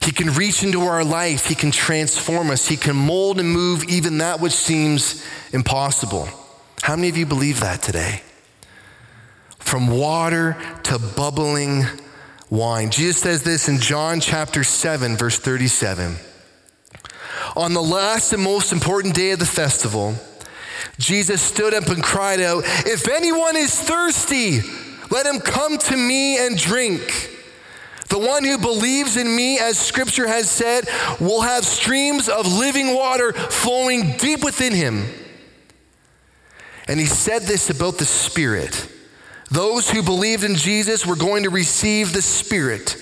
He 0.02 0.12
can 0.12 0.34
reach 0.34 0.64
into 0.64 0.82
our 0.82 1.04
life, 1.04 1.48
he 1.48 1.56
can 1.56 1.72
transform 1.72 2.50
us, 2.52 2.68
he 2.68 2.78
can 2.78 2.96
mold 2.96 3.40
and 3.40 3.50
move 3.50 3.84
even 3.86 4.20
that 4.20 4.40
which 4.40 4.54
seems 4.54 5.26
impossible. 5.52 6.30
How 6.82 6.96
many 6.96 7.10
of 7.10 7.18
you 7.18 7.26
believe 7.26 7.60
that 7.62 7.82
today? 7.82 8.22
From 9.68 9.90
water 9.90 10.56
to 10.84 10.98
bubbling 10.98 11.84
wine. 12.50 12.90
Jesus 12.90 13.22
says 13.22 13.44
this 13.44 13.68
in 13.68 13.80
John 13.80 14.22
chapter 14.22 14.64
7, 14.64 15.18
verse 15.18 15.38
37. 15.40 16.16
On 17.58 17.74
the 17.74 17.84
last 17.84 18.32
and 18.32 18.42
most 18.42 18.72
important 18.72 19.14
day 19.14 19.32
of 19.32 19.40
the 19.40 19.46
festival, 19.46 20.16
Jesus 20.98 21.42
stood 21.42 21.74
up 21.74 21.88
and 21.88 22.02
cried 22.02 22.40
out, 22.40 22.64
If 22.86 23.10
anyone 23.10 23.58
is 23.58 23.78
thirsty, 23.78 24.62
let 25.12 25.26
him 25.26 25.42
come 25.42 25.78
to 25.78 25.98
me 25.98 26.38
and 26.38 26.58
drink. 26.58 27.34
The 28.08 28.20
one 28.20 28.46
who 28.46 28.58
believes 28.58 29.18
in 29.18 29.36
me, 29.36 29.60
as 29.60 29.78
scripture 29.78 30.28
has 30.28 30.50
said, 30.50 30.88
will 31.20 31.42
have 31.42 31.66
streams 31.66 32.30
of 32.30 32.48
living 32.48 32.96
water 32.96 33.34
flowing 33.34 34.16
deep 34.16 34.46
within 34.46 34.72
him. 34.72 35.04
And 36.88 37.02
he 37.02 37.06
said 37.06 37.42
this 37.42 37.70
about 37.70 37.98
the 37.98 38.06
Spirit. 38.06 38.94
Those 39.50 39.90
who 39.90 40.04
believed 40.04 40.44
in 40.44 40.56
Jesus 40.56 41.06
were 41.06 41.16
going 41.16 41.44
to 41.44 41.50
receive 41.50 42.12
the 42.12 42.22
Spirit, 42.22 43.02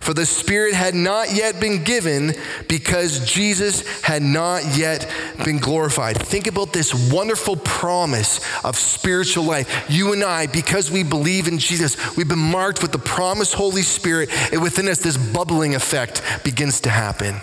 for 0.00 0.14
the 0.14 0.26
Spirit 0.26 0.74
had 0.74 0.94
not 0.94 1.32
yet 1.32 1.60
been 1.60 1.82
given 1.82 2.34
because 2.68 3.24
Jesus 3.24 4.02
had 4.02 4.22
not 4.22 4.76
yet 4.76 5.10
been 5.44 5.58
glorified. 5.58 6.16
Think 6.16 6.46
about 6.46 6.72
this 6.72 7.12
wonderful 7.12 7.56
promise 7.56 8.40
of 8.64 8.76
spiritual 8.76 9.44
life. 9.44 9.86
You 9.90 10.12
and 10.12 10.22
I, 10.22 10.46
because 10.46 10.90
we 10.90 11.02
believe 11.02 11.48
in 11.48 11.58
Jesus, 11.58 12.16
we've 12.16 12.28
been 12.28 12.38
marked 12.38 12.80
with 12.80 12.92
the 12.92 12.98
promised 12.98 13.54
Holy 13.54 13.82
Spirit, 13.82 14.30
and 14.52 14.62
within 14.62 14.88
us, 14.88 14.98
this 14.98 15.16
bubbling 15.16 15.74
effect 15.74 16.22
begins 16.44 16.80
to 16.82 16.90
happen. 16.90 17.40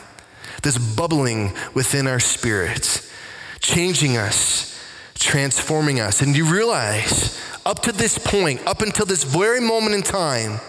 This 0.63 0.77
bubbling 0.77 1.53
within 1.73 2.07
our 2.07 2.19
spirits, 2.19 3.11
changing 3.59 4.17
us, 4.17 4.79
transforming 5.15 5.99
us. 5.99 6.21
And 6.21 6.35
you 6.35 6.45
realize 6.45 7.39
up 7.65 7.81
to 7.83 7.91
this 7.91 8.17
point, 8.17 8.65
up 8.67 8.81
until 8.81 9.05
this 9.05 9.23
very 9.23 9.59
moment 9.59 9.95
in 9.95 10.03
time, 10.03 10.59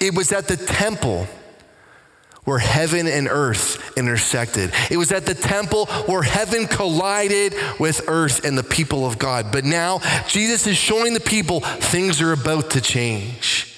it 0.00 0.14
was 0.14 0.32
at 0.32 0.48
the 0.48 0.56
temple 0.56 1.26
where 2.44 2.58
heaven 2.58 3.06
and 3.06 3.28
earth 3.28 3.96
intersected. 3.96 4.72
It 4.90 4.96
was 4.96 5.12
at 5.12 5.26
the 5.26 5.34
temple 5.34 5.86
where 6.06 6.22
heaven 6.22 6.66
collided 6.66 7.54
with 7.78 8.08
earth 8.08 8.44
and 8.44 8.58
the 8.58 8.64
people 8.64 9.06
of 9.06 9.18
God. 9.18 9.52
But 9.52 9.64
now, 9.64 10.00
Jesus 10.26 10.66
is 10.66 10.76
showing 10.76 11.14
the 11.14 11.20
people 11.20 11.60
things 11.60 12.20
are 12.20 12.32
about 12.32 12.70
to 12.70 12.80
change. 12.80 13.68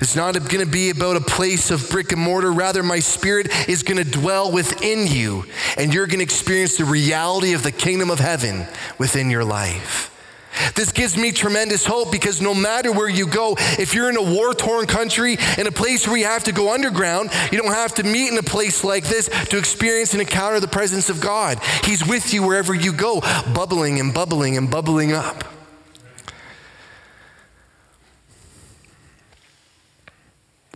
It's 0.00 0.16
not 0.16 0.32
going 0.32 0.64
to 0.64 0.70
be 0.70 0.88
about 0.88 1.16
a 1.16 1.20
place 1.20 1.70
of 1.70 1.90
brick 1.90 2.12
and 2.12 2.22
mortar. 2.22 2.50
Rather, 2.50 2.82
my 2.82 3.00
spirit 3.00 3.68
is 3.68 3.82
going 3.82 4.02
to 4.02 4.10
dwell 4.10 4.50
within 4.50 5.06
you, 5.06 5.44
and 5.76 5.92
you're 5.92 6.06
going 6.06 6.20
to 6.20 6.24
experience 6.24 6.78
the 6.78 6.86
reality 6.86 7.52
of 7.52 7.62
the 7.62 7.72
kingdom 7.72 8.10
of 8.10 8.18
heaven 8.18 8.66
within 8.96 9.28
your 9.28 9.44
life. 9.44 10.10
This 10.74 10.92
gives 10.92 11.16
me 11.16 11.32
tremendous 11.32 11.86
hope 11.86 12.10
because 12.10 12.40
no 12.40 12.54
matter 12.54 12.92
where 12.92 13.08
you 13.08 13.26
go, 13.26 13.54
if 13.78 13.94
you're 13.94 14.10
in 14.10 14.16
a 14.16 14.22
war 14.22 14.54
torn 14.54 14.86
country, 14.86 15.36
in 15.58 15.66
a 15.66 15.72
place 15.72 16.06
where 16.06 16.16
you 16.16 16.24
have 16.24 16.44
to 16.44 16.52
go 16.52 16.72
underground, 16.72 17.30
you 17.52 17.58
don't 17.60 17.72
have 17.72 17.94
to 17.96 18.02
meet 18.02 18.32
in 18.32 18.38
a 18.38 18.42
place 18.42 18.82
like 18.82 19.04
this 19.04 19.28
to 19.46 19.58
experience 19.58 20.12
and 20.12 20.20
encounter 20.20 20.60
the 20.60 20.68
presence 20.68 21.10
of 21.10 21.20
God. 21.20 21.58
He's 21.84 22.06
with 22.06 22.34
you 22.34 22.42
wherever 22.42 22.74
you 22.74 22.92
go, 22.92 23.20
bubbling 23.54 24.00
and 24.00 24.12
bubbling 24.12 24.56
and 24.56 24.70
bubbling 24.70 25.12
up. 25.12 25.44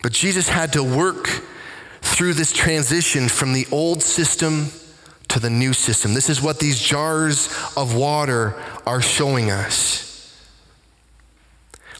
But 0.03 0.13
Jesus 0.13 0.49
had 0.49 0.75
to 0.75 0.83
work 0.83 1.29
through 2.03 2.35
this 2.35 2.53
transition 2.53 3.29
from 3.29 3.55
the 3.55 3.67
old 3.73 4.03
system 4.03 4.71
to 5.35 5.41
the 5.41 5.51
new 5.51 5.73
system. 5.73 6.15
This 6.15 6.31
is 6.31 6.41
what 6.41 6.61
these 6.61 6.81
jars 6.81 7.49
of 7.77 7.95
water 7.95 8.55
are 8.87 9.03
showing 9.03 9.51
us. 9.51 10.05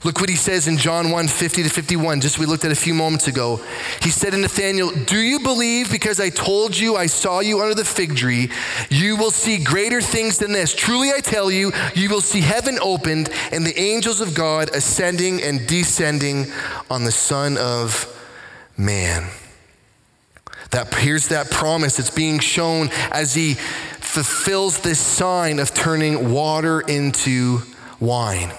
Look 0.05 0.21
what 0.21 0.29
he 0.29 0.37
says 0.37 0.69
in 0.69 0.77
John 0.77 1.11
1 1.11 1.27
50 1.27 1.65
to 1.65 1.69
51, 1.69 2.21
just 2.21 2.39
we 2.39 2.47
looked 2.47 2.65
at 2.65 2.71
a 2.71 2.77
few 2.77 2.95
moments 2.95 3.27
ago. 3.27 3.61
He 4.03 4.11
said 4.11 4.31
to 4.31 4.37
Nathanael, 4.37 4.91
Do 4.91 5.19
you 5.19 5.41
believe 5.41 5.91
because 5.91 6.21
I 6.21 6.29
told 6.29 6.79
you 6.79 6.95
I 6.95 7.07
saw 7.07 7.41
you 7.41 7.61
under 7.61 7.75
the 7.75 7.85
fig 7.85 8.15
tree? 8.15 8.51
You 8.89 9.17
will 9.17 9.33
see 9.33 9.65
greater 9.65 10.01
things 10.01 10.39
than 10.39 10.53
this. 10.53 10.73
Truly 10.73 11.11
I 11.11 11.19
tell 11.19 11.51
you, 11.51 11.73
you 11.97 12.11
will 12.11 12.21
see 12.21 12.41
heaven 12.41 12.79
opened 12.81 13.31
and 13.51 13.67
the 13.67 13.77
angels 13.77 14.21
of 14.21 14.35
God 14.35 14.77
ascending 14.77 15.43
and 15.43 15.67
descending 15.67 16.47
on 16.89 17.03
the 17.03 17.13
Son 17.13 17.57
of 17.57 18.07
Man. 18.77 19.29
That 20.75 20.93
here's 20.93 21.29
that 21.29 21.53
promise 21.53 21.99
that's 21.99 22.11
being 22.11 22.41
shown 22.41 22.91
as 23.13 23.33
he 23.33 23.55
fulfills 23.55 24.81
this 24.81 24.99
sign 24.99 25.61
of 25.61 25.73
turning 25.73 26.33
water 26.33 26.81
into 26.81 27.61
wine. 28.01 28.53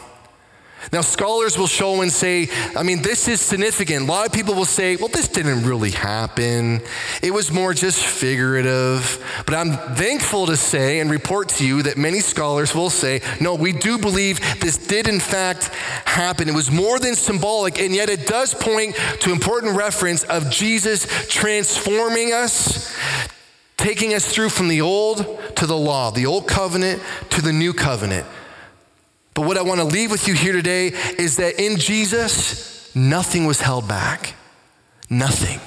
Now, 0.91 1.02
scholars 1.02 1.58
will 1.58 1.67
show 1.67 2.02
and 2.02 2.12
say, 2.12 2.50
I 2.76 2.84
mean, 2.84 3.02
this 3.02 3.28
is 3.28 3.41
significant. 3.41 4.04
A 4.04 4.06
lot 4.06 4.26
of 4.26 4.34
people 4.34 4.54
will 4.54 4.65
say, 4.65 4.95
well, 4.95 5.08
this 5.08 5.28
didn't 5.28 5.63
really 5.63 5.91
happen. 5.91 6.82
It 7.21 7.32
was 7.32 7.52
more 7.52 7.74
just 7.74 8.06
figurative. 8.06 9.24
But 9.45 9.56
I'm 9.56 9.74
thankful 9.95 10.45
to 10.48 10.58
say 10.58 11.00
and 11.00 11.10
report 11.10 11.50
to 11.50 11.65
you 11.65 11.84
that 11.84 11.98
many 11.98 12.19
scholars 12.19 12.74
will 12.76 12.89
say, 12.89 13.21
no, 13.39 13.56
we 13.56 13.71
do 13.71 13.98
believe 13.98 14.39
this 14.60 14.78
did 14.78 15.08
in 15.08 15.19
fact 15.19 15.67
happen. 16.06 16.48
It 16.48 16.56
was 16.56 16.71
more 16.71 17.00
than 17.00 17.15
symbolic, 17.15 17.80
and 17.80 17.93
yet 17.93 18.10
it 18.10 18.28
does 18.28 18.54
point 18.54 18.95
to 19.21 19.32
important 19.32 19.78
reference 19.78 20.24
of 20.24 20.50
Jesus 20.50 21.08
transforming 21.28 22.34
us, 22.34 22.95
taking 23.78 24.13
us 24.13 24.32
through 24.32 24.50
from 24.50 24.67
the 24.67 24.82
old 24.82 25.17
to 25.56 25.65
the 25.65 25.78
law, 25.78 26.12
the 26.12 26.26
old 26.26 26.48
covenant 26.48 27.02
to 27.32 27.41
the 27.41 27.54
new 27.54 27.74
covenant. 27.74 28.26
But 29.36 29.45
what 29.45 29.58
I 29.58 29.62
want 29.62 29.82
to 29.82 29.86
leave 29.86 30.10
with 30.10 30.28
you 30.28 30.34
here 30.34 30.54
today 30.54 30.88
is 31.19 31.36
that 31.36 31.62
in 31.62 31.78
Jesus, 31.78 32.95
nothing 32.95 33.45
was 33.45 33.62
held 33.62 33.88
back. 33.88 34.34
Nothing. 35.10 35.60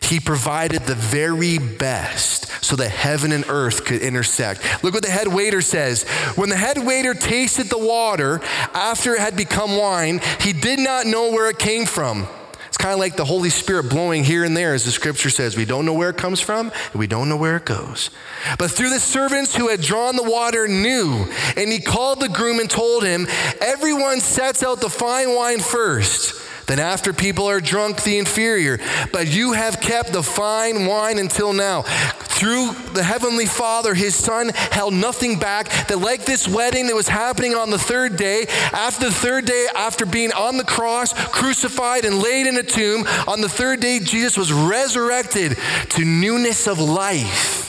He 0.00 0.20
provided 0.20 0.82
the 0.82 0.94
very 0.94 1.58
best 1.58 2.64
so 2.64 2.76
that 2.76 2.90
heaven 2.90 3.32
and 3.32 3.44
earth 3.48 3.84
could 3.84 4.00
intersect. 4.00 4.62
Look 4.84 4.94
what 4.94 5.02
the 5.02 5.10
head 5.10 5.26
waiter 5.26 5.60
says. 5.60 6.04
When 6.36 6.48
the 6.48 6.56
head 6.56 6.78
waiter 6.78 7.12
tasted 7.12 7.66
the 7.66 7.78
water 7.78 8.40
after 8.72 9.14
it 9.14 9.20
had 9.20 9.36
become 9.36 9.76
wine, 9.76 10.20
he 10.40 10.52
did 10.52 10.78
not 10.78 11.06
know 11.06 11.32
where 11.32 11.50
it 11.50 11.58
came 11.58 11.84
from. 11.84 12.28
It's 12.76 12.84
kind 12.84 12.92
of 12.92 12.98
like 12.98 13.16
the 13.16 13.24
Holy 13.24 13.48
Spirit 13.48 13.84
blowing 13.84 14.22
here 14.22 14.44
and 14.44 14.54
there, 14.54 14.74
as 14.74 14.84
the 14.84 14.90
scripture 14.90 15.30
says. 15.30 15.56
We 15.56 15.64
don't 15.64 15.86
know 15.86 15.94
where 15.94 16.10
it 16.10 16.18
comes 16.18 16.42
from, 16.42 16.70
and 16.92 16.94
we 16.96 17.06
don't 17.06 17.30
know 17.30 17.38
where 17.38 17.56
it 17.56 17.64
goes. 17.64 18.10
But 18.58 18.70
through 18.70 18.90
the 18.90 19.00
servants 19.00 19.56
who 19.56 19.68
had 19.68 19.80
drawn 19.80 20.14
the 20.14 20.22
water 20.22 20.68
knew, 20.68 21.26
and 21.56 21.72
he 21.72 21.80
called 21.80 22.20
the 22.20 22.28
groom 22.28 22.60
and 22.60 22.68
told 22.68 23.02
him, 23.02 23.28
Everyone 23.62 24.20
sets 24.20 24.62
out 24.62 24.82
the 24.82 24.90
fine 24.90 25.34
wine 25.34 25.60
first. 25.60 26.34
Then, 26.66 26.80
after 26.80 27.12
people 27.12 27.46
are 27.46 27.60
drunk, 27.60 28.02
the 28.02 28.18
inferior. 28.18 28.78
But 29.12 29.28
you 29.28 29.52
have 29.52 29.80
kept 29.80 30.12
the 30.12 30.22
fine 30.22 30.86
wine 30.86 31.18
until 31.18 31.52
now. 31.52 31.82
Through 31.82 32.72
the 32.92 33.02
Heavenly 33.02 33.46
Father, 33.46 33.94
His 33.94 34.14
Son 34.14 34.48
held 34.48 34.92
nothing 34.92 35.38
back. 35.38 35.68
That, 35.86 35.98
like 35.98 36.24
this 36.24 36.48
wedding 36.48 36.88
that 36.88 36.94
was 36.94 37.08
happening 37.08 37.54
on 37.54 37.70
the 37.70 37.78
third 37.78 38.16
day, 38.16 38.46
after 38.72 39.06
the 39.06 39.14
third 39.14 39.46
day, 39.46 39.66
after 39.74 40.04
being 40.04 40.32
on 40.32 40.56
the 40.56 40.64
cross, 40.64 41.14
crucified, 41.28 42.04
and 42.04 42.20
laid 42.20 42.46
in 42.46 42.56
a 42.56 42.62
tomb, 42.62 43.06
on 43.28 43.40
the 43.40 43.48
third 43.48 43.80
day, 43.80 44.00
Jesus 44.00 44.36
was 44.36 44.52
resurrected 44.52 45.56
to 45.90 46.04
newness 46.04 46.66
of 46.66 46.78
life 46.78 47.62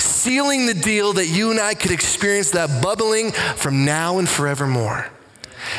sealing 0.00 0.66
the 0.66 0.74
deal 0.74 1.12
that 1.12 1.26
you 1.26 1.52
and 1.52 1.60
I 1.60 1.74
could 1.74 1.92
experience 1.92 2.50
that 2.50 2.82
bubbling 2.82 3.30
from 3.30 3.84
now 3.84 4.18
and 4.18 4.28
forevermore. 4.28 5.06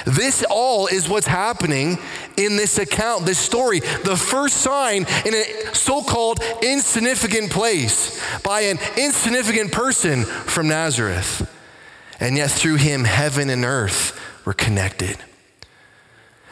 This 0.05 0.43
all 0.49 0.87
is 0.87 1.09
what's 1.09 1.27
happening 1.27 1.97
in 2.37 2.55
this 2.55 2.77
account, 2.77 3.25
this 3.25 3.39
story. 3.39 3.79
The 3.79 4.15
first 4.15 4.57
sign 4.57 5.05
in 5.25 5.33
a 5.33 5.73
so 5.73 6.01
called 6.01 6.39
insignificant 6.61 7.51
place 7.51 8.21
by 8.43 8.61
an 8.61 8.79
insignificant 8.97 9.71
person 9.71 10.23
from 10.23 10.67
Nazareth. 10.67 11.53
And 12.19 12.35
yet, 12.35 12.49
through 12.49 12.77
him, 12.77 13.03
heaven 13.03 13.49
and 13.49 13.63
earth 13.63 14.19
were 14.45 14.53
connected. 14.53 15.17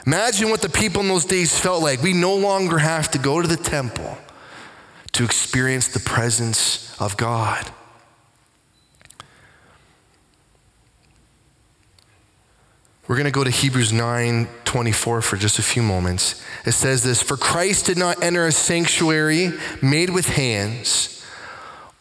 Imagine 0.06 0.50
what 0.52 0.62
the 0.62 0.70
people 0.70 1.02
in 1.02 1.08
those 1.08 1.26
days 1.26 1.58
felt 1.58 1.82
like. 1.82 2.02
We 2.02 2.14
no 2.14 2.36
longer 2.36 2.78
have 2.78 3.10
to 3.12 3.18
go 3.18 3.42
to 3.42 3.48
the 3.48 3.58
temple 3.58 4.18
to 5.14 5.24
experience 5.24 5.88
the 5.88 6.00
presence 6.00 6.96
of 7.00 7.18
God. 7.18 7.72
We're 13.08 13.18
going 13.18 13.26
to 13.26 13.32
go 13.32 13.44
to 13.44 13.52
Hebrews 13.52 13.94
9 13.94 14.48
24 14.66 15.22
for 15.22 15.38
just 15.38 15.60
a 15.60 15.64
few 15.64 15.84
moments. 15.84 16.44
It 16.66 16.72
says 16.72 17.04
this 17.04 17.22
For 17.22 17.38
Christ 17.38 17.86
did 17.86 17.98
not 17.98 18.24
enter 18.24 18.48
a 18.48 18.52
sanctuary 18.52 19.54
made 19.82 20.10
with 20.10 20.28
hands, 20.28 21.24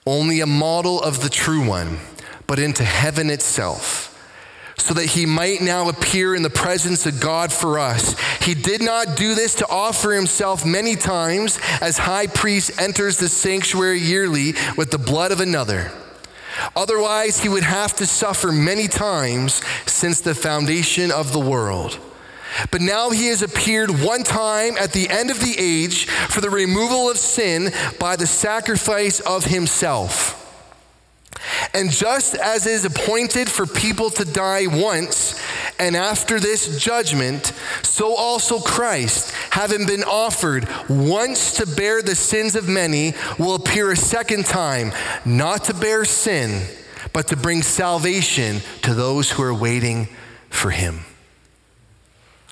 only 0.07 0.41
a 0.41 0.47
model 0.47 1.03
of 1.03 1.23
the 1.23 1.29
true 1.29 1.67
one, 1.67 1.99
but 2.47 2.59
into 2.59 2.85
heaven 2.85 3.29
itself, 3.29 4.11
so 4.79 4.95
that 4.95 5.11
he 5.11 5.27
might 5.27 5.61
now 5.61 5.91
appear 5.91 6.35
in 6.35 6.43
the 6.43 6.49
presence 6.49 7.05
of 7.05 7.21
God 7.21 7.53
for 7.53 7.79
us. 7.79 8.19
He 8.41 8.55
did 8.55 8.83
not 8.83 9.15
do 9.15 9.35
this 9.35 9.57
to 9.57 9.69
offer 9.69 10.13
himself 10.13 10.65
many 10.65 10.97
times 10.97 11.59
as 11.83 11.99
high 11.99 12.29
priest 12.29 12.81
enters 12.81 13.19
the 13.19 13.29
sanctuary 13.29 14.01
yearly 14.01 14.55
with 14.79 14.91
the 14.91 14.99
blood 14.99 15.33
of 15.33 15.41
another. 15.41 15.93
Otherwise, 16.77 17.41
he 17.41 17.49
would 17.49 17.63
have 17.63 17.95
to 17.97 18.07
suffer 18.07 18.53
many 18.53 18.89
times 18.89 19.63
since 19.87 20.21
the 20.21 20.35
foundation 20.35 21.11
of 21.11 21.33
the 21.33 21.41
world. 21.41 21.99
But 22.71 22.81
now 22.81 23.11
he 23.11 23.27
has 23.29 23.43
appeared 23.43 23.91
one 24.03 24.23
time 24.23 24.77
at 24.79 24.93
the 24.93 25.09
end 25.09 25.31
of 25.31 25.41
the 25.41 25.57
age 25.59 26.07
for 26.07 26.41
the 26.41 26.51
removal 26.51 27.11
of 27.11 27.19
sin 27.19 27.73
by 27.99 28.17
the 28.17 28.27
sacrifice 28.27 29.21
of 29.21 29.45
himself. 29.45 30.41
And 31.75 31.91
just 31.91 32.37
as 32.37 32.67
it 32.67 32.73
is 32.73 32.85
appointed 32.85 33.51
for 33.51 33.67
people 33.67 34.11
to 34.11 34.25
die 34.25 34.67
once, 34.67 35.41
and 35.79 35.97
after 35.97 36.39
this 36.39 36.79
judgment, 36.79 37.53
so 37.83 38.15
also 38.15 38.61
Christ, 38.61 39.33
having 39.51 39.87
been 39.87 40.05
offered 40.05 40.69
once 40.89 41.57
to 41.57 41.67
bear 41.67 42.01
the 42.01 42.15
sins 42.15 42.55
of 42.55 42.69
many, 42.69 43.15
will 43.39 43.57
appear 43.57 43.91
a 43.91 43.97
second 43.97 44.47
time, 44.47 44.93
not 45.25 45.65
to 45.65 45.75
bear 45.75 46.05
sin, 46.05 46.63
but 47.13 47.29
to 47.29 47.37
bring 47.37 47.63
salvation 47.63 48.61
to 48.83 48.95
those 48.95 49.31
who 49.31 49.43
are 49.43 49.55
waiting 49.55 50.09
for 50.49 50.71
him. 50.71 51.01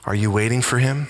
Are 0.05 0.15
you 0.15 0.31
waiting 0.31 0.63
for 0.63 0.79
him? 0.79 1.07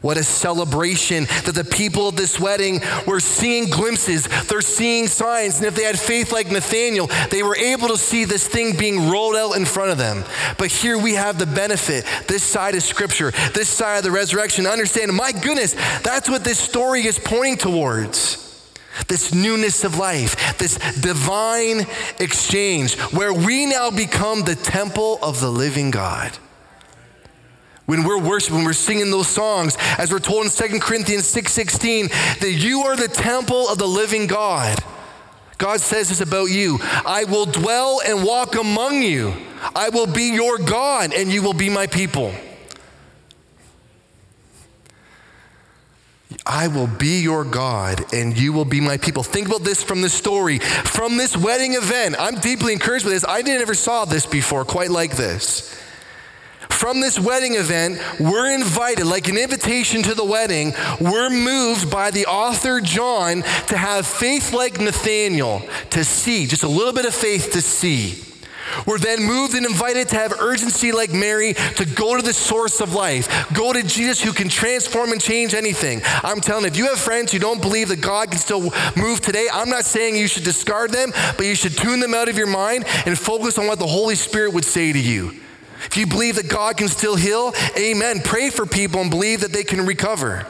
What 0.00 0.16
a 0.16 0.24
celebration 0.24 1.24
that 1.44 1.54
the 1.54 1.64
people 1.64 2.08
of 2.08 2.16
this 2.16 2.38
wedding 2.38 2.80
were 3.06 3.20
seeing 3.20 3.68
glimpses, 3.68 4.28
they're 4.46 4.60
seeing 4.60 5.08
signs. 5.08 5.58
And 5.58 5.66
if 5.66 5.74
they 5.74 5.84
had 5.84 5.98
faith 5.98 6.32
like 6.32 6.50
Nathaniel, 6.50 7.08
they 7.30 7.42
were 7.42 7.56
able 7.56 7.88
to 7.88 7.96
see 7.96 8.24
this 8.24 8.46
thing 8.46 8.76
being 8.76 9.10
rolled 9.10 9.36
out 9.36 9.56
in 9.56 9.64
front 9.64 9.90
of 9.90 9.98
them. 9.98 10.24
But 10.56 10.70
here 10.70 10.98
we 10.98 11.14
have 11.14 11.38
the 11.38 11.46
benefit, 11.46 12.04
this 12.28 12.42
side 12.42 12.74
of 12.74 12.82
Scripture, 12.82 13.32
this 13.54 13.68
side 13.68 13.98
of 13.98 14.04
the 14.04 14.10
resurrection, 14.10 14.66
understand, 14.66 15.12
my 15.14 15.32
goodness, 15.32 15.74
that's 16.02 16.28
what 16.28 16.44
this 16.44 16.58
story 16.58 17.06
is 17.06 17.18
pointing 17.18 17.56
towards 17.56 18.44
this 19.06 19.32
newness 19.32 19.84
of 19.84 19.96
life, 19.96 20.58
this 20.58 20.76
divine 21.00 21.86
exchange 22.18 22.98
where 23.12 23.32
we 23.32 23.66
now 23.66 23.90
become 23.90 24.42
the 24.42 24.56
temple 24.56 25.18
of 25.22 25.40
the 25.40 25.50
living 25.50 25.90
God. 25.90 26.36
When 27.88 28.04
we're 28.04 28.20
worshiping, 28.20 28.56
when 28.56 28.66
we're 28.66 28.74
singing 28.74 29.10
those 29.10 29.28
songs, 29.28 29.78
as 29.96 30.12
we're 30.12 30.18
told 30.18 30.44
in 30.44 30.50
2 30.50 30.78
Corinthians 30.78 31.24
6:16, 31.24 32.08
that 32.40 32.52
you 32.52 32.82
are 32.82 32.94
the 32.94 33.08
temple 33.08 33.66
of 33.66 33.78
the 33.78 33.88
living 33.88 34.26
God. 34.26 34.78
God 35.56 35.80
says 35.80 36.10
this 36.10 36.20
about 36.20 36.50
you 36.50 36.80
I 37.06 37.24
will 37.24 37.46
dwell 37.46 38.02
and 38.06 38.24
walk 38.24 38.56
among 38.56 39.00
you. 39.00 39.32
I 39.74 39.88
will 39.88 40.06
be 40.06 40.34
your 40.34 40.58
God, 40.58 41.14
and 41.14 41.32
you 41.32 41.40
will 41.40 41.54
be 41.54 41.70
my 41.70 41.86
people. 41.86 42.34
I 46.44 46.68
will 46.68 46.88
be 46.88 47.22
your 47.22 47.42
God 47.42 48.04
and 48.12 48.38
you 48.38 48.52
will 48.52 48.66
be 48.66 48.80
my 48.82 48.98
people. 48.98 49.22
Think 49.22 49.48
about 49.48 49.64
this 49.64 49.82
from 49.82 50.02
the 50.02 50.10
story, 50.10 50.58
from 50.58 51.16
this 51.16 51.36
wedding 51.36 51.72
event. 51.72 52.16
I'm 52.18 52.38
deeply 52.40 52.74
encouraged 52.74 53.06
by 53.06 53.10
this. 53.10 53.24
I 53.26 53.40
didn't 53.40 53.62
ever 53.62 53.74
saw 53.74 54.04
this 54.04 54.26
before, 54.26 54.64
quite 54.66 54.90
like 54.90 55.16
this 55.16 55.74
from 56.78 57.00
this 57.00 57.18
wedding 57.18 57.56
event, 57.56 58.00
we're 58.20 58.54
invited, 58.54 59.04
like 59.04 59.26
an 59.26 59.36
invitation 59.36 60.00
to 60.04 60.14
the 60.14 60.24
wedding, 60.24 60.72
we're 61.00 61.28
moved 61.28 61.90
by 61.90 62.12
the 62.12 62.24
author 62.26 62.80
John 62.80 63.42
to 63.66 63.76
have 63.76 64.06
faith 64.06 64.52
like 64.52 64.80
Nathaniel, 64.80 65.60
to 65.90 66.04
see, 66.04 66.46
just 66.46 66.62
a 66.62 66.68
little 66.68 66.92
bit 66.92 67.04
of 67.04 67.12
faith 67.12 67.52
to 67.54 67.60
see. 67.60 68.22
We're 68.86 68.98
then 68.98 69.24
moved 69.24 69.54
and 69.54 69.66
invited 69.66 70.08
to 70.10 70.16
have 70.16 70.34
urgency 70.40 70.92
like 70.92 71.12
Mary 71.12 71.54
to 71.54 71.84
go 71.84 72.16
to 72.16 72.22
the 72.22 72.32
source 72.32 72.80
of 72.80 72.94
life. 72.94 73.48
Go 73.52 73.72
to 73.72 73.82
Jesus 73.82 74.22
who 74.22 74.32
can 74.32 74.48
transform 74.48 75.10
and 75.10 75.20
change 75.20 75.54
anything. 75.54 76.00
I'm 76.22 76.40
telling 76.40 76.62
you, 76.62 76.68
if 76.68 76.76
you 76.76 76.86
have 76.86 77.00
friends 77.00 77.32
who 77.32 77.40
don't 77.40 77.60
believe 77.60 77.88
that 77.88 78.00
God 78.00 78.30
can 78.30 78.38
still 78.38 78.70
move 78.94 79.20
today, 79.20 79.48
I'm 79.52 79.68
not 79.68 79.84
saying 79.84 80.14
you 80.14 80.28
should 80.28 80.44
discard 80.44 80.92
them, 80.92 81.12
but 81.36 81.44
you 81.46 81.56
should 81.56 81.76
tune 81.76 81.98
them 81.98 82.14
out 82.14 82.28
of 82.28 82.38
your 82.38 82.46
mind 82.46 82.84
and 83.04 83.18
focus 83.18 83.58
on 83.58 83.66
what 83.66 83.80
the 83.80 83.86
Holy 83.86 84.14
Spirit 84.14 84.52
would 84.52 84.64
say 84.64 84.92
to 84.92 84.98
you. 84.98 85.32
If 85.86 85.96
you 85.96 86.06
believe 86.06 86.36
that 86.36 86.48
God 86.48 86.76
can 86.76 86.88
still 86.88 87.16
heal, 87.16 87.52
amen. 87.76 88.20
Pray 88.24 88.50
for 88.50 88.66
people 88.66 89.00
and 89.00 89.10
believe 89.10 89.40
that 89.40 89.52
they 89.52 89.64
can 89.64 89.86
recover. 89.86 90.46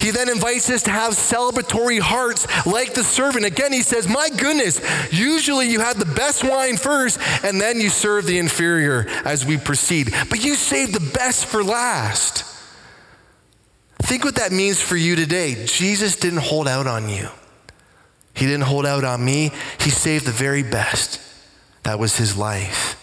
He 0.00 0.10
then 0.12 0.30
invites 0.30 0.70
us 0.70 0.84
to 0.84 0.90
have 0.90 1.12
celebratory 1.12 2.00
hearts 2.00 2.46
like 2.66 2.94
the 2.94 3.04
servant. 3.04 3.44
Again, 3.44 3.72
he 3.72 3.82
says, 3.82 4.08
My 4.08 4.30
goodness, 4.30 4.80
usually 5.12 5.68
you 5.68 5.80
have 5.80 5.98
the 5.98 6.06
best 6.06 6.42
wine 6.42 6.78
first 6.78 7.20
and 7.44 7.60
then 7.60 7.80
you 7.80 7.90
serve 7.90 8.24
the 8.24 8.38
inferior 8.38 9.06
as 9.26 9.44
we 9.44 9.58
proceed. 9.58 10.14
But 10.30 10.42
you 10.42 10.54
save 10.54 10.94
the 10.94 11.10
best 11.12 11.44
for 11.44 11.62
last. 11.62 12.44
Think 13.98 14.24
what 14.24 14.36
that 14.36 14.52
means 14.52 14.80
for 14.80 14.96
you 14.96 15.16
today. 15.16 15.66
Jesus 15.66 16.16
didn't 16.16 16.40
hold 16.40 16.66
out 16.66 16.86
on 16.86 17.10
you. 17.10 17.28
He 18.32 18.46
didn't 18.46 18.62
hold 18.62 18.86
out 18.86 19.04
on 19.04 19.22
me. 19.22 19.52
He 19.78 19.90
saved 19.90 20.26
the 20.26 20.32
very 20.32 20.62
best. 20.62 21.20
That 21.82 21.98
was 21.98 22.16
his 22.16 22.36
life. 22.36 22.96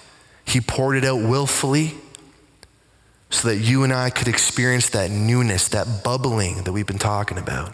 He 0.46 0.62
poured 0.62 0.98
it 0.98 1.04
out 1.04 1.22
willfully 1.22 1.96
so 3.30 3.50
that 3.50 3.58
you 3.58 3.84
and 3.84 3.92
I 3.92 4.10
could 4.10 4.28
experience 4.28 4.90
that 4.92 5.12
newness, 5.12 5.68
that 5.70 6.04
bubbling 6.04 6.64
that 6.64 6.72
we've 6.72 6.88
been 6.88 6.98
talking 6.98 7.38
about. 7.38 7.74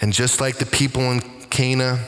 And 0.00 0.12
just 0.12 0.40
like 0.40 0.58
the 0.58 0.66
people 0.66 1.02
in 1.12 1.20
Cana 1.48 1.98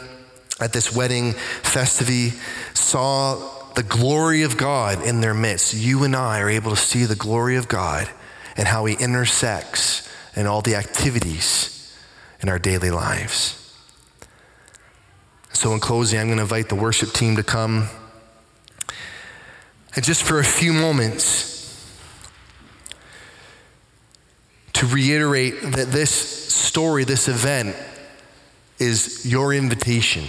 at 0.61 0.73
this 0.73 0.95
wedding 0.95 1.33
festivity 1.33 2.33
saw 2.75 3.37
the 3.75 3.83
glory 3.83 4.43
of 4.43 4.57
God 4.57 5.03
in 5.03 5.21
their 5.21 5.35
midst, 5.35 5.75
you 5.75 6.05
and 6.05 6.17
I 6.17 6.41
are 6.41 6.51
able 6.51 6.71
to 6.71 6.77
see 6.77 7.05
the 7.05 7.17
glory 7.17 7.57
of 7.57 7.69
God 7.69 8.09
and 8.57 8.67
how 8.69 8.85
He 8.85 8.95
intersects 8.95 10.09
in 10.35 10.47
all 10.47 10.63
the 10.63 10.75
activities 10.75 11.97
in 12.41 12.49
our 12.49 12.59
daily 12.59 12.91
lives. 12.91 13.66
So, 15.57 15.73
in 15.73 15.81
closing, 15.81 16.21
I'm 16.21 16.27
going 16.27 16.37
to 16.37 16.43
invite 16.43 16.69
the 16.69 16.75
worship 16.75 17.15
team 17.15 17.37
to 17.37 17.43
come. 17.43 17.89
And 19.95 20.05
just 20.05 20.23
for 20.23 20.39
a 20.39 20.45
few 20.45 20.75
moments, 20.75 21.83
to 24.75 24.87
reiterate 24.87 25.63
that 25.63 25.89
this 25.93 26.11
story, 26.11 27.05
this 27.05 27.27
event, 27.27 27.75
is 28.79 29.25
your 29.25 29.55
invitation. 29.55 30.25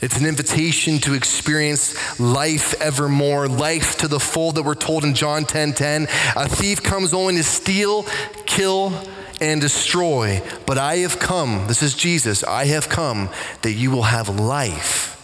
It's 0.00 0.16
an 0.20 0.24
invitation 0.24 1.00
to 1.00 1.14
experience 1.14 2.20
life 2.20 2.80
evermore, 2.80 3.48
life 3.48 3.98
to 3.98 4.06
the 4.06 4.20
full 4.20 4.52
that 4.52 4.62
we're 4.62 4.76
told 4.76 5.02
in 5.02 5.16
John 5.16 5.44
10:10. 5.44 5.74
10, 5.74 6.06
10. 6.06 6.08
A 6.36 6.48
thief 6.48 6.80
comes 6.84 7.12
only 7.12 7.34
to 7.38 7.42
steal, 7.42 8.04
kill, 8.46 8.92
and 9.40 9.60
destroy, 9.60 10.42
but 10.66 10.78
I 10.78 10.96
have 10.98 11.18
come, 11.18 11.66
this 11.66 11.82
is 11.82 11.94
Jesus, 11.94 12.42
I 12.44 12.66
have 12.66 12.88
come 12.88 13.30
that 13.62 13.72
you 13.72 13.90
will 13.90 14.02
have 14.02 14.28
life 14.28 15.14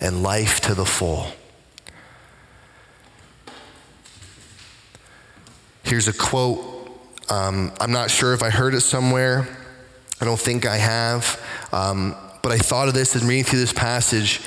and 0.00 0.22
life 0.22 0.60
to 0.62 0.74
the 0.74 0.84
full. 0.84 1.26
Here's 5.82 6.06
a 6.06 6.12
quote. 6.12 6.64
Um, 7.30 7.72
I'm 7.80 7.92
not 7.92 8.10
sure 8.10 8.34
if 8.34 8.42
I 8.42 8.50
heard 8.50 8.74
it 8.74 8.82
somewhere. 8.82 9.48
I 10.20 10.24
don't 10.24 10.38
think 10.38 10.66
I 10.66 10.76
have. 10.76 11.40
Um, 11.72 12.14
but 12.42 12.52
I 12.52 12.58
thought 12.58 12.88
of 12.88 12.94
this 12.94 13.14
and 13.14 13.24
reading 13.24 13.44
through 13.44 13.60
this 13.60 13.72
passage 13.72 14.40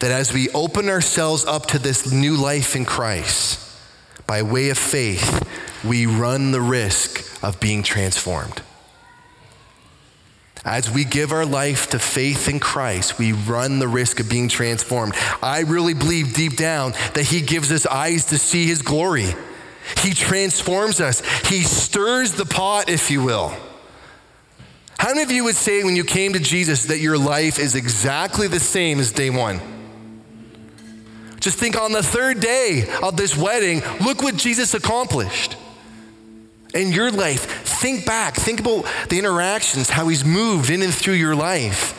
that 0.00 0.10
as 0.10 0.32
we 0.32 0.48
open 0.50 0.88
ourselves 0.88 1.44
up 1.44 1.66
to 1.66 1.78
this 1.78 2.10
new 2.10 2.36
life 2.36 2.74
in 2.74 2.84
Christ, 2.84 3.60
by 4.26 4.42
way 4.42 4.70
of 4.70 4.78
faith, 4.78 5.46
we 5.84 6.06
run 6.06 6.52
the 6.52 6.60
risk 6.60 7.42
of 7.42 7.60
being 7.60 7.82
transformed. 7.82 8.62
As 10.64 10.90
we 10.90 11.04
give 11.04 11.32
our 11.32 11.46
life 11.46 11.88
to 11.90 11.98
faith 11.98 12.48
in 12.48 12.60
Christ, 12.60 13.18
we 13.18 13.32
run 13.32 13.78
the 13.78 13.88
risk 13.88 14.20
of 14.20 14.28
being 14.28 14.48
transformed. 14.48 15.14
I 15.42 15.60
really 15.60 15.94
believe 15.94 16.34
deep 16.34 16.56
down 16.56 16.92
that 17.14 17.24
He 17.24 17.40
gives 17.40 17.72
us 17.72 17.86
eyes 17.86 18.26
to 18.26 18.38
see 18.38 18.66
His 18.66 18.82
glory. 18.82 19.34
He 20.02 20.12
transforms 20.12 21.00
us. 21.00 21.22
He 21.48 21.62
stirs 21.62 22.32
the 22.32 22.44
pot, 22.44 22.90
if 22.90 23.10
you 23.10 23.22
will. 23.22 23.54
How 24.98 25.08
many 25.08 25.22
of 25.22 25.30
you 25.30 25.44
would 25.44 25.56
say 25.56 25.82
when 25.82 25.96
you 25.96 26.04
came 26.04 26.34
to 26.34 26.38
Jesus 26.38 26.84
that 26.86 26.98
your 26.98 27.16
life 27.16 27.58
is 27.58 27.74
exactly 27.74 28.46
the 28.46 28.60
same 28.60 29.00
as 29.00 29.12
day 29.12 29.30
one? 29.30 29.60
Just 31.40 31.56
think 31.56 31.80
on 31.80 31.92
the 31.92 32.02
third 32.02 32.38
day 32.40 32.86
of 33.02 33.16
this 33.16 33.34
wedding, 33.34 33.80
look 34.04 34.20
what 34.20 34.36
Jesus 34.36 34.74
accomplished 34.74 35.56
in 36.74 36.92
your 36.92 37.10
life. 37.10 37.44
Think 37.80 38.06
back, 38.06 38.34
think 38.34 38.60
about 38.60 38.86
the 39.08 39.18
interactions, 39.18 39.90
how 39.90 40.08
he's 40.08 40.24
moved 40.24 40.70
in 40.70 40.82
and 40.82 40.94
through 40.94 41.14
your 41.14 41.34
life. 41.34 41.96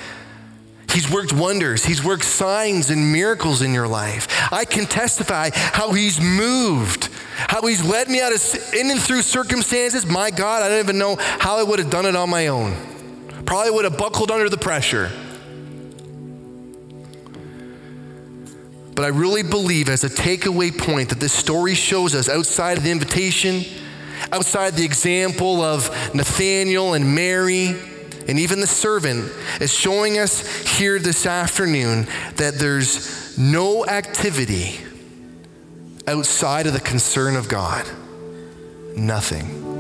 He's 0.92 1.10
worked 1.10 1.32
wonders. 1.32 1.86
He's 1.86 2.04
worked 2.04 2.26
signs 2.26 2.90
and 2.90 3.14
miracles 3.14 3.62
in 3.62 3.74
your 3.74 3.88
life. 3.88 4.28
I 4.52 4.66
can 4.66 4.86
testify 4.86 5.50
how 5.54 5.94
he's 5.94 6.20
moved, 6.20 7.10
how 7.38 7.66
he's 7.66 7.84
led 7.84 8.10
me 8.10 8.20
out 8.20 8.34
of 8.34 8.74
in 8.74 8.92
and 8.92 9.00
through 9.00 9.22
circumstances. 9.22 10.06
My 10.06 10.32
God, 10.32 10.64
I 10.64 10.70
don't 10.70 10.80
even 10.80 10.98
know 10.98 11.16
how 11.18 11.58
I 11.58 11.64
would 11.64 11.80
have 11.80 11.90
done 11.90 12.06
it 12.06 12.16
on 12.16 12.30
my 12.30 12.48
own. 12.48 12.76
Probably 13.46 13.72
would 13.72 13.86
have 13.86 13.98
buckled 13.98 14.32
under 14.32 14.50
the 14.50 14.58
pressure. 14.58 15.10
But 18.94 19.06
I 19.06 19.08
really 19.08 19.44
believe, 19.44 19.88
as 19.88 20.04
a 20.04 20.10
takeaway 20.10 20.78
point, 20.78 21.10
that 21.10 21.20
this 21.22 21.34
story 21.34 21.74
shows 21.74 22.14
us 22.14 22.28
outside 22.28 22.78
of 22.78 22.84
the 22.84 22.92
invitation, 22.92 23.64
outside 24.32 24.74
the 24.74 24.86
example 24.86 25.62
of 25.62 25.90
Nathaniel 26.14 26.94
and 26.94 27.16
Mary, 27.16 27.76
and 28.28 28.40
even 28.40 28.60
the 28.60 28.68
servant 28.68 29.32
is 29.60 29.74
showing 29.74 30.18
us 30.18 30.78
here 30.78 31.00
this 31.00 31.26
afternoon 31.26 32.08
that 32.36 32.56
there's 32.56 33.38
no 33.38 33.86
activity 33.86 34.80
outside 36.08 36.68
of 36.68 36.74
the 36.74 36.80
concern 36.80 37.36
of 37.36 37.48
God. 37.50 37.86
Nothing. 38.96 39.72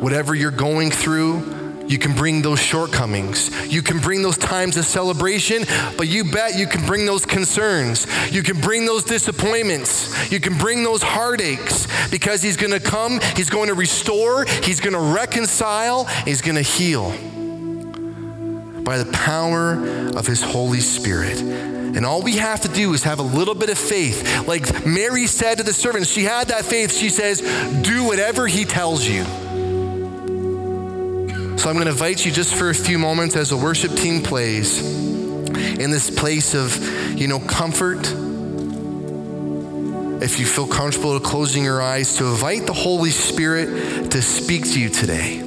Whatever 0.00 0.34
you're 0.34 0.50
going 0.50 0.90
through, 0.90 1.57
you 1.88 1.98
can 1.98 2.14
bring 2.14 2.42
those 2.42 2.60
shortcomings. 2.60 3.50
You 3.66 3.82
can 3.82 3.98
bring 3.98 4.22
those 4.22 4.36
times 4.36 4.76
of 4.76 4.84
celebration, 4.84 5.64
but 5.96 6.06
you 6.06 6.30
bet 6.30 6.56
you 6.56 6.66
can 6.66 6.84
bring 6.86 7.06
those 7.06 7.24
concerns. 7.24 8.06
You 8.30 8.42
can 8.42 8.60
bring 8.60 8.84
those 8.84 9.04
disappointments. 9.04 10.30
You 10.30 10.38
can 10.38 10.58
bring 10.58 10.82
those 10.82 11.02
heartaches 11.02 11.88
because 12.10 12.42
He's 12.42 12.58
going 12.58 12.72
to 12.72 12.80
come, 12.80 13.20
He's 13.36 13.48
going 13.48 13.68
to 13.68 13.74
restore, 13.74 14.44
He's 14.44 14.80
going 14.80 14.92
to 14.92 15.14
reconcile, 15.14 16.04
He's 16.04 16.42
going 16.42 16.56
to 16.56 16.62
heal 16.62 17.10
by 18.82 18.98
the 18.98 19.10
power 19.12 19.72
of 20.16 20.26
His 20.26 20.42
Holy 20.42 20.80
Spirit. 20.80 21.40
And 21.40 22.04
all 22.04 22.20
we 22.22 22.36
have 22.36 22.60
to 22.60 22.68
do 22.68 22.92
is 22.92 23.02
have 23.04 23.18
a 23.18 23.22
little 23.22 23.54
bit 23.54 23.70
of 23.70 23.78
faith. 23.78 24.46
Like 24.46 24.86
Mary 24.86 25.26
said 25.26 25.56
to 25.56 25.64
the 25.64 25.72
servant, 25.72 26.06
she 26.06 26.24
had 26.24 26.48
that 26.48 26.66
faith. 26.66 26.92
She 26.92 27.08
says, 27.08 27.40
Do 27.82 28.04
whatever 28.04 28.46
He 28.46 28.66
tells 28.66 29.06
you. 29.06 29.24
So 31.58 31.68
I'm 31.68 31.74
going 31.74 31.86
to 31.86 31.90
invite 31.90 32.24
you 32.24 32.30
just 32.30 32.54
for 32.54 32.70
a 32.70 32.74
few 32.74 33.00
moments 33.00 33.34
as 33.34 33.50
the 33.50 33.56
worship 33.56 33.92
team 33.96 34.22
plays 34.22 34.80
in 34.80 35.90
this 35.90 36.08
place 36.08 36.54
of, 36.54 37.18
you 37.18 37.26
know, 37.26 37.40
comfort. 37.40 37.98
If 40.22 40.38
you 40.38 40.46
feel 40.46 40.68
comfortable 40.68 41.18
closing 41.18 41.64
your 41.64 41.82
eyes, 41.82 42.16
to 42.18 42.26
invite 42.26 42.66
the 42.66 42.72
Holy 42.72 43.10
Spirit 43.10 44.12
to 44.12 44.22
speak 44.22 44.70
to 44.70 44.80
you 44.80 44.88
today, 44.88 45.38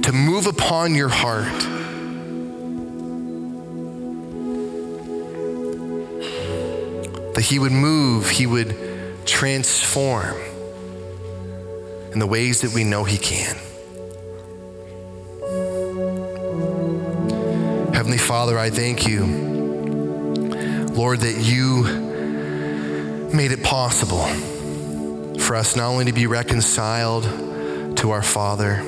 to 0.00 0.12
move 0.12 0.46
upon 0.46 0.94
your 0.94 1.10
heart. 1.10 1.44
That 7.34 7.44
He 7.44 7.58
would 7.58 7.72
move, 7.72 8.30
He 8.30 8.46
would 8.46 8.74
transform 9.26 10.36
in 12.12 12.18
the 12.18 12.26
ways 12.26 12.62
that 12.62 12.72
we 12.72 12.82
know 12.82 13.04
He 13.04 13.18
can. 13.18 13.58
Heavenly 18.04 18.18
Father, 18.18 18.58
I 18.58 18.68
thank 18.68 19.06
you, 19.08 19.24
Lord, 20.92 21.20
that 21.20 21.38
you 21.38 21.84
made 23.34 23.50
it 23.50 23.62
possible 23.62 24.26
for 25.38 25.56
us 25.56 25.74
not 25.74 25.88
only 25.88 26.04
to 26.04 26.12
be 26.12 26.26
reconciled 26.26 27.22
to 27.96 28.10
our 28.10 28.22
Father, 28.22 28.82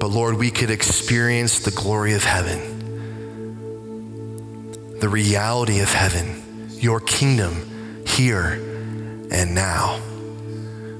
but 0.00 0.06
Lord, 0.06 0.38
we 0.38 0.50
could 0.50 0.70
experience 0.70 1.58
the 1.58 1.72
glory 1.72 2.14
of 2.14 2.24
heaven, 2.24 2.58
the 5.00 5.10
reality 5.10 5.80
of 5.80 5.92
heaven, 5.92 6.40
your 6.78 7.00
kingdom 7.00 8.02
here 8.06 8.54
and 9.30 9.54
now. 9.54 10.00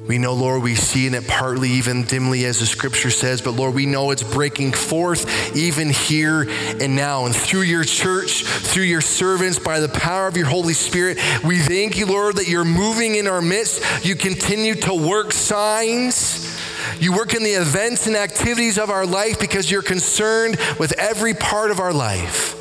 We 0.06 0.18
know, 0.18 0.34
Lord, 0.34 0.62
we 0.62 0.74
see 0.74 1.06
in 1.06 1.14
it 1.14 1.26
partly, 1.26 1.70
even 1.70 2.04
dimly, 2.04 2.44
as 2.44 2.60
the 2.60 2.66
scripture 2.66 3.10
says, 3.10 3.40
but 3.40 3.52
Lord, 3.52 3.74
we 3.74 3.86
know 3.86 4.10
it's 4.10 4.22
breaking 4.22 4.72
forth 4.72 5.56
even 5.56 5.88
here 5.88 6.42
and 6.46 6.94
now. 6.94 7.24
And 7.24 7.34
through 7.34 7.62
your 7.62 7.84
church, 7.84 8.44
through 8.44 8.82
your 8.82 9.00
servants, 9.00 9.58
by 9.58 9.80
the 9.80 9.88
power 9.88 10.26
of 10.26 10.36
your 10.36 10.46
Holy 10.46 10.74
Spirit, 10.74 11.18
we 11.42 11.58
thank 11.58 11.96
you, 11.96 12.04
Lord, 12.04 12.36
that 12.36 12.48
you're 12.48 12.66
moving 12.66 13.14
in 13.14 13.26
our 13.26 13.40
midst. 13.40 14.04
You 14.04 14.14
continue 14.14 14.74
to 14.74 14.94
work 14.94 15.32
signs. 15.32 16.54
You 17.00 17.14
work 17.14 17.34
in 17.34 17.42
the 17.42 17.52
events 17.52 18.06
and 18.06 18.14
activities 18.14 18.76
of 18.76 18.90
our 18.90 19.06
life 19.06 19.40
because 19.40 19.70
you're 19.70 19.82
concerned 19.82 20.58
with 20.78 20.92
every 20.98 21.32
part 21.32 21.70
of 21.70 21.80
our 21.80 21.94
life. 21.94 22.60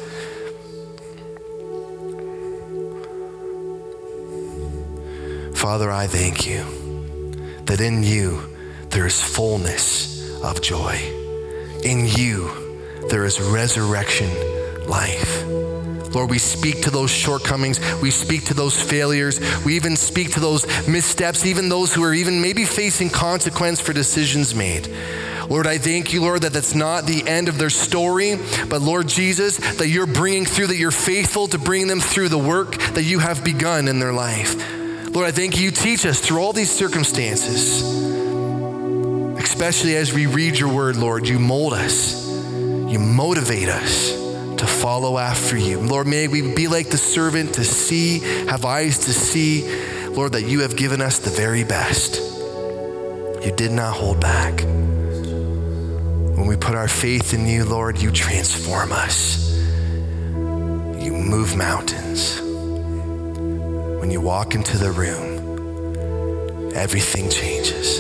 Father, 5.57 5.91
I 5.91 6.07
thank 6.07 6.47
you 6.47 6.82
that 7.65 7.81
in 7.81 8.03
you 8.03 8.41
there 8.89 9.05
is 9.05 9.21
fullness 9.21 10.41
of 10.41 10.61
joy. 10.61 10.99
In 11.83 12.05
you 12.05 12.51
there 13.09 13.25
is 13.25 13.39
resurrection 13.41 14.29
life. 14.87 15.43
Lord, 16.13 16.29
we 16.29 16.37
speak 16.37 16.83
to 16.83 16.91
those 16.91 17.09
shortcomings. 17.09 17.79
We 18.01 18.11
speak 18.11 18.45
to 18.45 18.53
those 18.53 18.79
failures. 18.79 19.39
We 19.65 19.75
even 19.75 19.95
speak 19.95 20.31
to 20.33 20.39
those 20.39 20.65
missteps, 20.87 21.45
even 21.45 21.69
those 21.69 21.93
who 21.93 22.03
are 22.03 22.13
even 22.13 22.41
maybe 22.41 22.65
facing 22.65 23.09
consequence 23.09 23.79
for 23.79 23.93
decisions 23.93 24.53
made. 24.53 24.87
Lord, 25.49 25.67
I 25.67 25.77
thank 25.77 26.13
you, 26.13 26.21
Lord, 26.21 26.43
that 26.43 26.53
that's 26.53 26.75
not 26.75 27.05
the 27.05 27.27
end 27.27 27.49
of 27.49 27.57
their 27.57 27.69
story, 27.69 28.37
but 28.69 28.81
Lord 28.81 29.07
Jesus, 29.07 29.57
that 29.77 29.87
you're 29.87 30.05
bringing 30.05 30.45
through, 30.45 30.67
that 30.67 30.77
you're 30.77 30.91
faithful 30.91 31.47
to 31.47 31.57
bring 31.57 31.87
them 31.87 31.99
through 31.99 32.29
the 32.29 32.37
work 32.37 32.77
that 32.93 33.03
you 33.03 33.19
have 33.19 33.43
begun 33.43 33.87
in 33.87 33.99
their 33.99 34.13
life. 34.13 34.82
Lord, 35.13 35.27
I 35.27 35.31
thank 35.31 35.57
you, 35.57 35.65
you 35.65 35.71
teach 35.71 36.07
us 36.07 36.19
through 36.19 36.39
all 36.39 36.53
these 36.53 36.71
circumstances, 36.71 37.83
especially 39.37 39.95
as 39.95 40.11
we 40.11 40.25
read 40.25 40.57
your 40.57 40.73
word, 40.73 40.95
Lord, 40.95 41.27
you 41.27 41.37
mold 41.37 41.73
us, 41.73 42.27
you 42.27 42.97
motivate 42.97 43.69
us 43.69 44.11
to 44.57 44.65
follow 44.65 45.19
after 45.19 45.55
you. 45.55 45.79
Lord, 45.79 46.07
may 46.07 46.27
we 46.27 46.55
be 46.55 46.67
like 46.67 46.89
the 46.89 46.97
servant 46.97 47.53
to 47.55 47.63
see, 47.63 48.21
have 48.47 48.65
eyes 48.65 48.97
to 49.05 49.13
see, 49.13 49.69
Lord, 50.07 50.31
that 50.31 50.47
you 50.47 50.61
have 50.61 50.75
given 50.75 50.99
us 50.99 51.19
the 51.19 51.29
very 51.29 51.63
best. 51.63 52.15
You 53.45 53.53
did 53.55 53.71
not 53.71 53.93
hold 53.95 54.19
back. 54.19 54.63
When 54.63 56.47
we 56.47 56.57
put 56.57 56.73
our 56.73 56.87
faith 56.87 57.35
in 57.35 57.45
you, 57.45 57.65
Lord, 57.65 58.01
you 58.01 58.09
transform 58.09 58.91
us. 58.91 59.55
You 60.33 61.13
move 61.13 61.55
mountains. 61.55 62.42
When 64.03 64.11
you 64.11 64.19
walk 64.19 64.53
into 64.53 64.77
the 64.77 64.91
room, 64.91 66.75
everything 66.75 67.29
changes. 67.29 67.99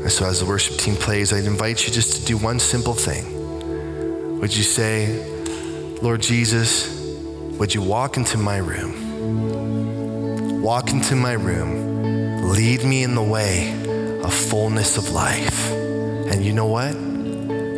And 0.00 0.10
so, 0.10 0.26
as 0.26 0.40
the 0.40 0.46
worship 0.46 0.78
team 0.78 0.96
plays, 0.96 1.32
I'd 1.32 1.44
invite 1.44 1.86
you 1.86 1.92
just 1.92 2.16
to 2.16 2.24
do 2.24 2.36
one 2.36 2.58
simple 2.58 2.92
thing. 2.92 4.40
Would 4.40 4.56
you 4.56 4.64
say, 4.64 5.24
Lord 6.02 6.22
Jesus, 6.22 6.88
would 7.56 7.72
you 7.72 7.82
walk 7.82 8.16
into 8.16 8.36
my 8.36 8.56
room? 8.56 10.60
Walk 10.60 10.90
into 10.90 11.14
my 11.14 11.34
room. 11.34 12.50
Lead 12.50 12.82
me 12.82 13.04
in 13.04 13.14
the 13.14 13.22
way 13.22 13.80
of 14.24 14.34
fullness 14.34 14.96
of 14.96 15.10
life. 15.10 15.70
And 15.70 16.44
you 16.44 16.52
know 16.52 16.66
what? 16.66 16.96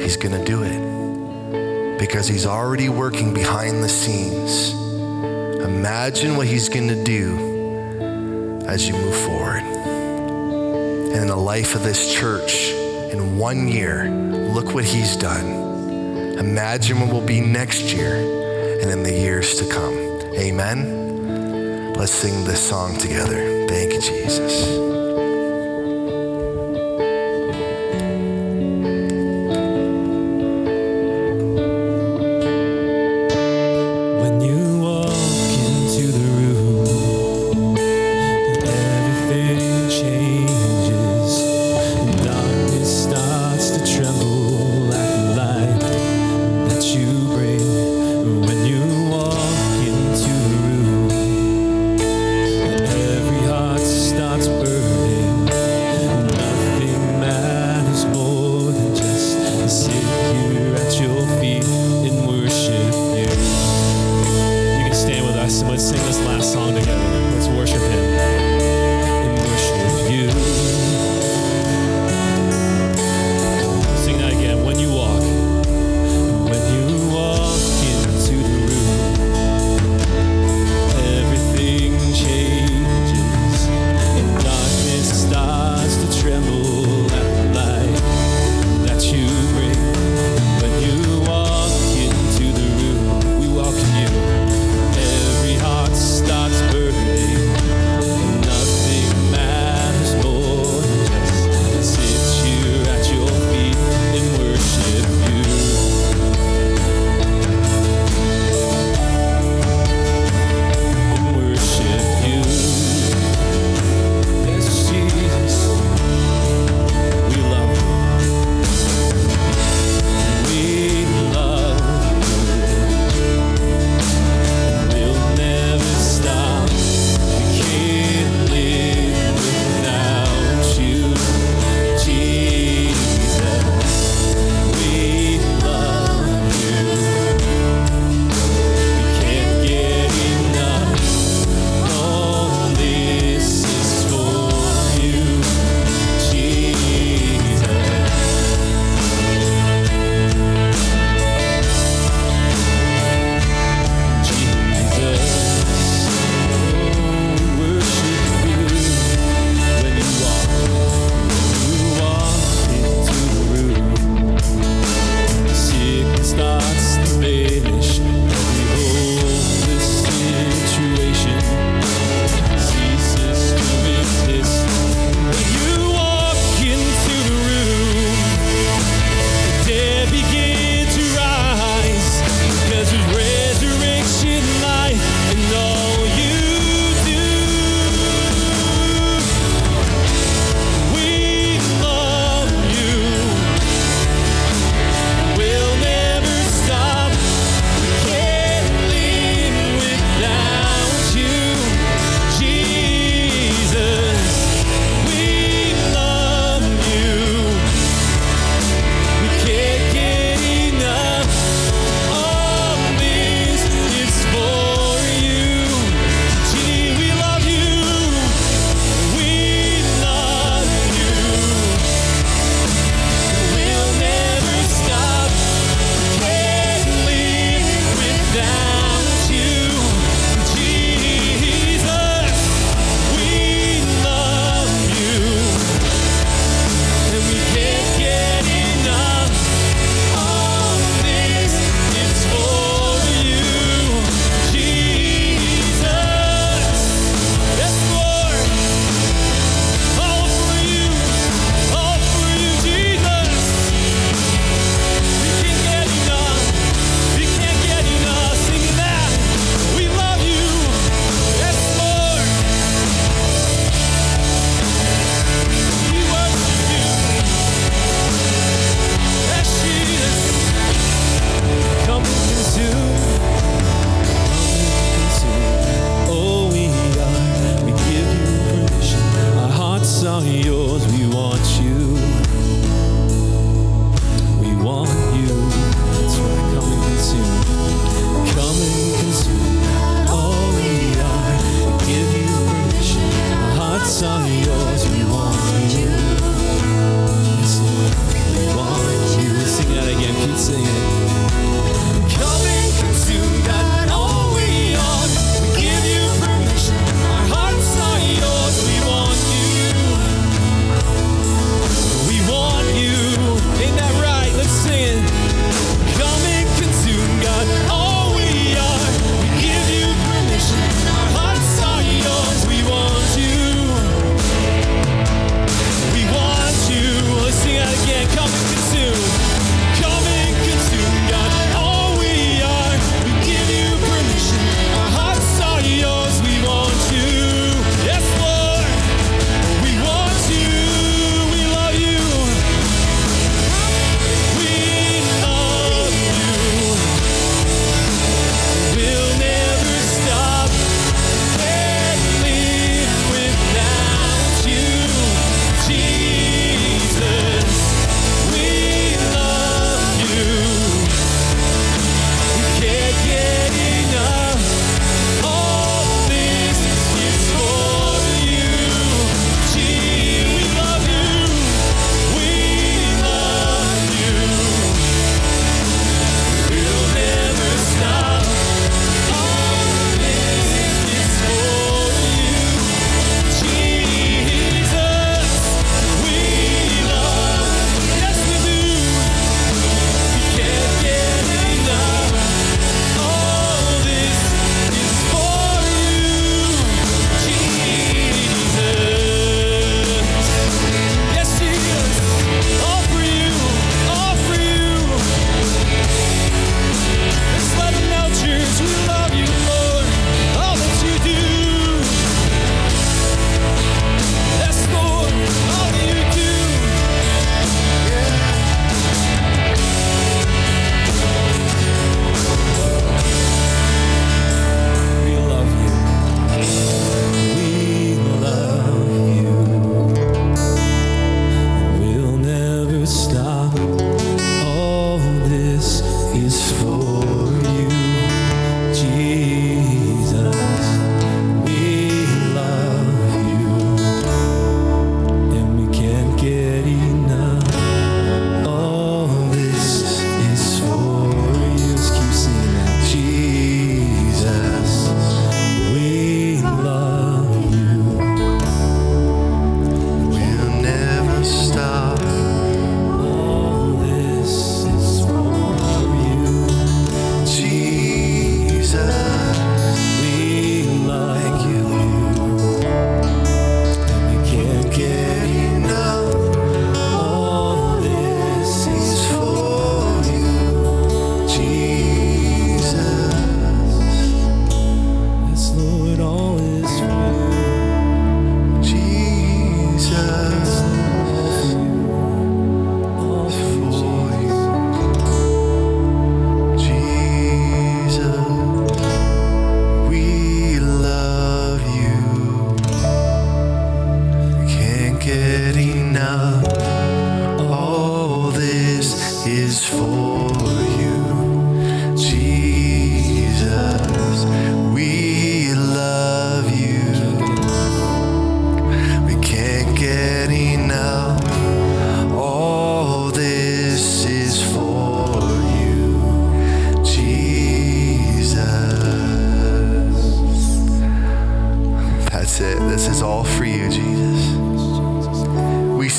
He's 0.01 0.16
going 0.16 0.33
to 0.33 0.42
do 0.46 0.62
it 0.62 1.99
because 1.99 2.27
he's 2.27 2.46
already 2.46 2.88
working 2.88 3.35
behind 3.35 3.85
the 3.85 3.90
scenes. 3.90 4.86
Imagine 5.66 6.37
what 6.37 6.46
he's 6.46 6.68
going 6.68 6.87
to 6.87 7.02
do 7.02 8.62
as 8.68 8.87
you 8.87 8.94
move 8.94 9.16
forward. 9.16 9.62
And 9.62 11.22
in 11.22 11.26
the 11.26 11.35
life 11.35 11.74
of 11.74 11.83
this 11.83 12.14
church, 12.14 12.70
in 13.12 13.37
one 13.37 13.66
year, 13.66 14.09
look 14.09 14.74
what 14.74 14.85
he's 14.85 15.16
done. 15.16 16.38
Imagine 16.38 17.00
what 17.00 17.12
will 17.12 17.26
be 17.26 17.40
next 17.40 17.92
year 17.92 18.14
and 18.81 18.90
in 18.90 19.02
the 19.02 19.12
years 19.12 19.57
to 19.57 19.68
come. 19.68 19.94
Amen. 20.38 21.94
Let's 21.94 22.12
sing 22.12 22.44
this 22.44 22.61
song 22.61 22.96
together. 22.98 23.66
Thank 23.66 23.92
you, 23.94 24.00
Jesus. 24.00 24.96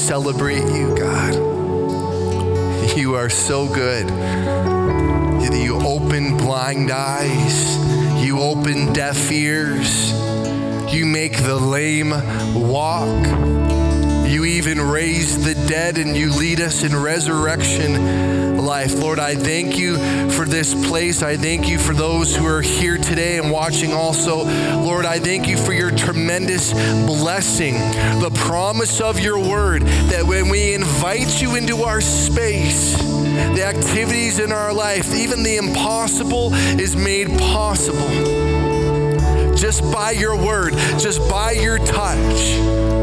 Celebrate 0.07 0.63
you, 0.71 0.95
God. 0.95 1.35
You 2.95 3.15
are 3.15 3.29
so 3.29 3.67
good. 3.67 4.07
You 5.53 5.75
open 5.85 6.37
blind 6.37 6.91
eyes, 6.91 7.77
you 8.23 8.39
open 8.39 8.93
deaf 8.93 9.29
ears, 9.29 10.13
you 10.93 11.05
make 11.05 11.35
the 11.43 11.57
lame 11.57 12.11
walk. 12.55 13.27
You 14.29 14.45
even 14.45 14.79
raise 14.79 15.43
the 15.43 15.56
dead 15.67 15.97
and 15.97 16.15
you 16.15 16.31
lead 16.31 16.61
us 16.61 16.83
in 16.83 16.95
resurrection 16.95 18.57
life. 18.57 18.99
Lord, 18.99 19.19
I 19.19 19.35
thank 19.35 19.77
you 19.77 19.97
for 20.31 20.45
this 20.45 20.73
place. 20.87 21.21
I 21.21 21.35
thank 21.37 21.67
you 21.67 21.77
for 21.77 21.93
those 21.93 22.35
who 22.35 22.45
are 22.45 22.61
here 22.61 22.97
today 22.97 23.37
and 23.37 23.51
watching 23.51 23.93
also. 23.93 24.45
Lord, 24.45 25.05
I 25.05 25.19
thank 25.19 25.47
you 25.47 25.57
for 25.57 25.73
your 25.73 25.91
tremendous 25.91 26.73
blessing, 26.73 27.73
the 28.19 28.31
promise 28.33 29.01
of 29.01 29.19
your 29.19 29.39
word 29.39 29.83
that 29.83 30.25
when 30.25 30.49
we 30.49 30.73
invite 30.73 31.41
you 31.41 31.55
into 31.55 31.83
our 31.83 32.01
space, 32.01 32.97
the 32.97 33.63
activities 33.63 34.39
in 34.39 34.51
our 34.51 34.73
life, 34.73 35.13
even 35.13 35.43
the 35.43 35.57
impossible 35.57 36.53
is 36.53 36.95
made 36.95 37.27
possible 37.39 38.07
just 39.55 39.81
by 39.91 40.11
your 40.11 40.35
word, 40.35 40.73
just 40.99 41.19
by 41.29 41.51
your 41.51 41.79
touch. 41.79 42.96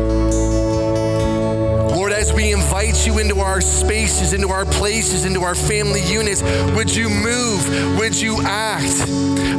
As 2.24 2.32
we 2.32 2.54
invite 2.54 3.06
you 3.06 3.18
into 3.18 3.40
our 3.40 3.60
spaces, 3.60 4.32
into 4.32 4.48
our 4.48 4.64
places, 4.64 5.26
into 5.26 5.42
our 5.42 5.54
family 5.54 6.00
units, 6.00 6.42
would 6.74 6.96
you 6.96 7.10
move? 7.10 7.98
Would 7.98 8.18
you 8.18 8.40
act? 8.40 9.10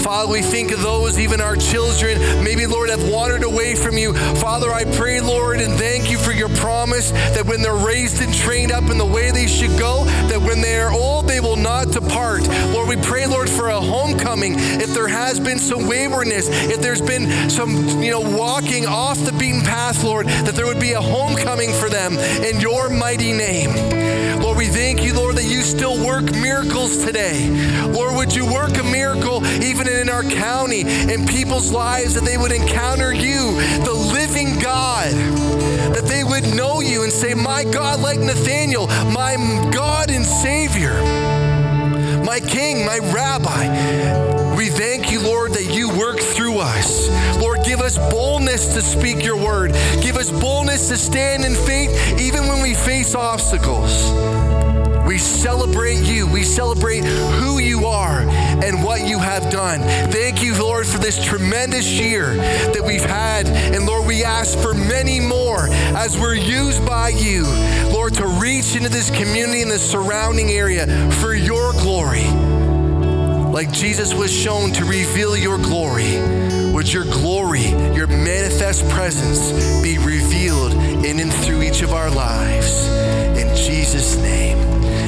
Father, 0.02 0.32
we 0.32 0.42
think 0.42 0.72
of 0.72 0.82
those, 0.82 1.20
even 1.20 1.42
our 1.42 1.56
children, 1.56 2.18
maybe, 2.44 2.66
Lord, 2.66 2.90
have 2.90 3.08
wandered 3.08 3.44
away 3.44 3.76
from 3.76 4.00
you. 4.00 4.14
Father, 4.38 4.72
I 4.72 4.84
pray, 4.96 5.22
Lord, 5.22 5.62
and 5.62 5.78
thank 5.78 6.10
you 6.10 6.18
for 6.18 6.32
your 6.32 6.50
promise 6.50 7.12
that 7.12 7.46
when 7.46 7.62
they're 7.62 7.76
raised 7.76 8.22
and 8.24 8.34
trained 8.34 8.72
up 8.72 8.90
in 8.90 8.98
the 8.98 9.06
way 9.06 9.30
they 9.30 9.46
should 9.46 9.78
go, 9.78 10.06
that 10.30 10.42
when 10.42 10.62
they 10.62 10.80
are 10.80 10.92
old, 10.92 11.28
they 11.28 11.40
will 11.40 11.56
not 11.56 11.92
depart. 11.92 12.48
Lord, 12.74 12.90
we 12.90 12.98
pray, 12.98 13.28
Lord, 13.28 13.48
for 13.48 13.70
a 13.70 13.80
homecoming. 13.80 14.56
If 14.58 14.92
there 14.94 15.08
has 15.08 15.40
been 15.40 15.60
some 15.60 15.88
waywardness, 15.88 16.50
if 16.50 16.82
there's 16.82 17.02
been 17.02 17.50
some, 17.50 18.02
you 18.02 18.10
know, 18.10 18.22
walking 18.22 18.88
off 18.88 19.20
the 19.20 19.34
beaten 19.34 19.62
path, 19.62 20.04
Lord, 20.04 20.28
that 20.28 20.56
there 20.56 20.66
would 20.66 20.80
be 20.80 20.94
a 20.94 21.02
homecoming 21.02 21.72
for 21.72 21.90
them 21.90 22.14
in 22.56 22.62
your 22.62 22.90
mighty 22.90 23.34
name. 23.34 24.42
Lord, 24.42 24.58
we 24.58 24.68
thank 24.68 25.04
you, 25.04 25.14
Lord, 25.14 25.36
that 25.36 25.46
you 25.46 25.62
still 25.62 26.06
work 26.06 26.24
miracles 26.32 27.04
today. 27.04 27.50
Lord, 27.86 28.16
would 28.16 28.36
you 28.36 28.46
work 28.52 28.78
a 28.78 28.84
miracle 28.84 29.46
even 29.64 29.88
in 29.88 30.10
our 30.10 30.24
county, 30.24 30.82
in 30.82 31.26
people's 31.26 31.72
lives, 31.72 32.14
that 32.14 32.24
they 32.24 32.38
would 32.38 32.52
encounter 32.52 33.14
you, 33.14 33.54
the 33.84 33.94
living 33.94 34.60
God, 34.60 35.12
that 35.94 36.06
they 36.06 36.24
would 36.24 36.56
know 36.56 36.82
you 36.82 37.04
and 37.04 37.12
say, 37.12 37.34
My 37.34 37.64
God, 37.64 38.00
like 38.00 38.20
Nathaniel, 38.20 38.88
my 38.88 39.36
God 39.74 40.10
and 40.10 40.26
Savior, 40.26 40.94
my 42.26 42.40
King, 42.40 42.86
my 42.86 42.98
Rabbi. 42.98 44.56
We 44.56 44.70
thank 44.70 45.12
you, 45.12 45.22
Lord, 45.22 45.54
that 45.54 45.72
you 45.72 45.90
work 45.96 46.20
through 46.20 46.58
us. 46.58 47.08
Lord, 47.40 47.60
give 47.64 47.82
us 47.82 47.98
boldness 47.98 48.74
to 48.74 48.82
speak 48.82 49.24
your 49.24 49.38
word. 49.38 49.74
Give 50.02 50.16
us 50.16 50.32
boldness 50.32 50.90
to 50.90 50.98
stand 50.98 51.46
in 51.46 51.54
faith 51.54 52.20
even 52.20 52.48
when 52.48 52.64
we 52.64 52.74
face 52.74 53.14
obstacles. 53.14 54.12
We 55.06 55.20
celebrate 55.20 56.00
you. 56.00 56.28
We 56.28 56.42
celebrate 56.42 57.06
who 57.06 57.60
you 57.60 57.86
are 57.86 58.22
and 58.22 58.84
what 58.84 59.08
you 59.08 59.20
have 59.20 59.52
done. 59.52 59.82
Thank 60.12 60.42
you, 60.42 60.58
Lord, 60.60 60.88
for 60.88 60.98
this 60.98 61.24
tremendous 61.24 61.92
year 61.92 62.34
that 62.34 62.84
we've 62.84 63.06
had. 63.06 63.46
And 63.48 63.86
Lord, 63.86 64.08
we 64.08 64.24
ask 64.24 64.58
for 64.58 64.74
many 64.74 65.20
more 65.20 65.68
as 65.70 66.18
we're 66.18 66.34
used 66.34 66.84
by 66.88 67.10
you, 67.10 67.44
Lord, 67.94 68.16
to 68.16 68.26
reach 68.26 68.76
into 68.76 68.90
this 68.90 69.12
community 69.12 69.62
and 69.62 69.70
the 69.70 69.78
surrounding 69.78 70.50
area 70.50 70.88
for 71.22 71.36
your 71.36 71.74
glory. 71.96 72.28
Like 73.54 73.72
Jesus 73.72 74.14
was 74.14 74.30
shown 74.30 74.74
to 74.74 74.84
reveal 74.84 75.38
your 75.38 75.58
glory, 75.58 76.20
would 76.74 76.92
your 76.92 77.06
glory, 77.06 77.70
your 77.96 78.08
manifest 78.08 78.90
presence 78.90 79.82
be 79.82 79.98
revealed 79.98 80.74
in 81.06 81.22
and 81.22 81.34
through 81.34 81.62
each 81.62 81.84
of 81.84 81.94
our 81.94 82.12
lives. 82.12 82.90
In 83.40 83.56
Jesus' 83.56 84.18
name. 84.18 84.58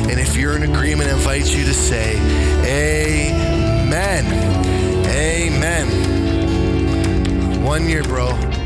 And 0.10 0.18
if 0.18 0.38
you're 0.38 0.56
in 0.56 0.64
agreement, 0.64 1.10
I 1.10 1.14
invite 1.16 1.54
you 1.54 1.66
to 1.66 1.74
say, 1.74 2.16
Amen. 2.64 4.26
Amen. 5.08 5.88
One 7.66 7.90
year, 7.90 8.04
bro. 8.04 8.57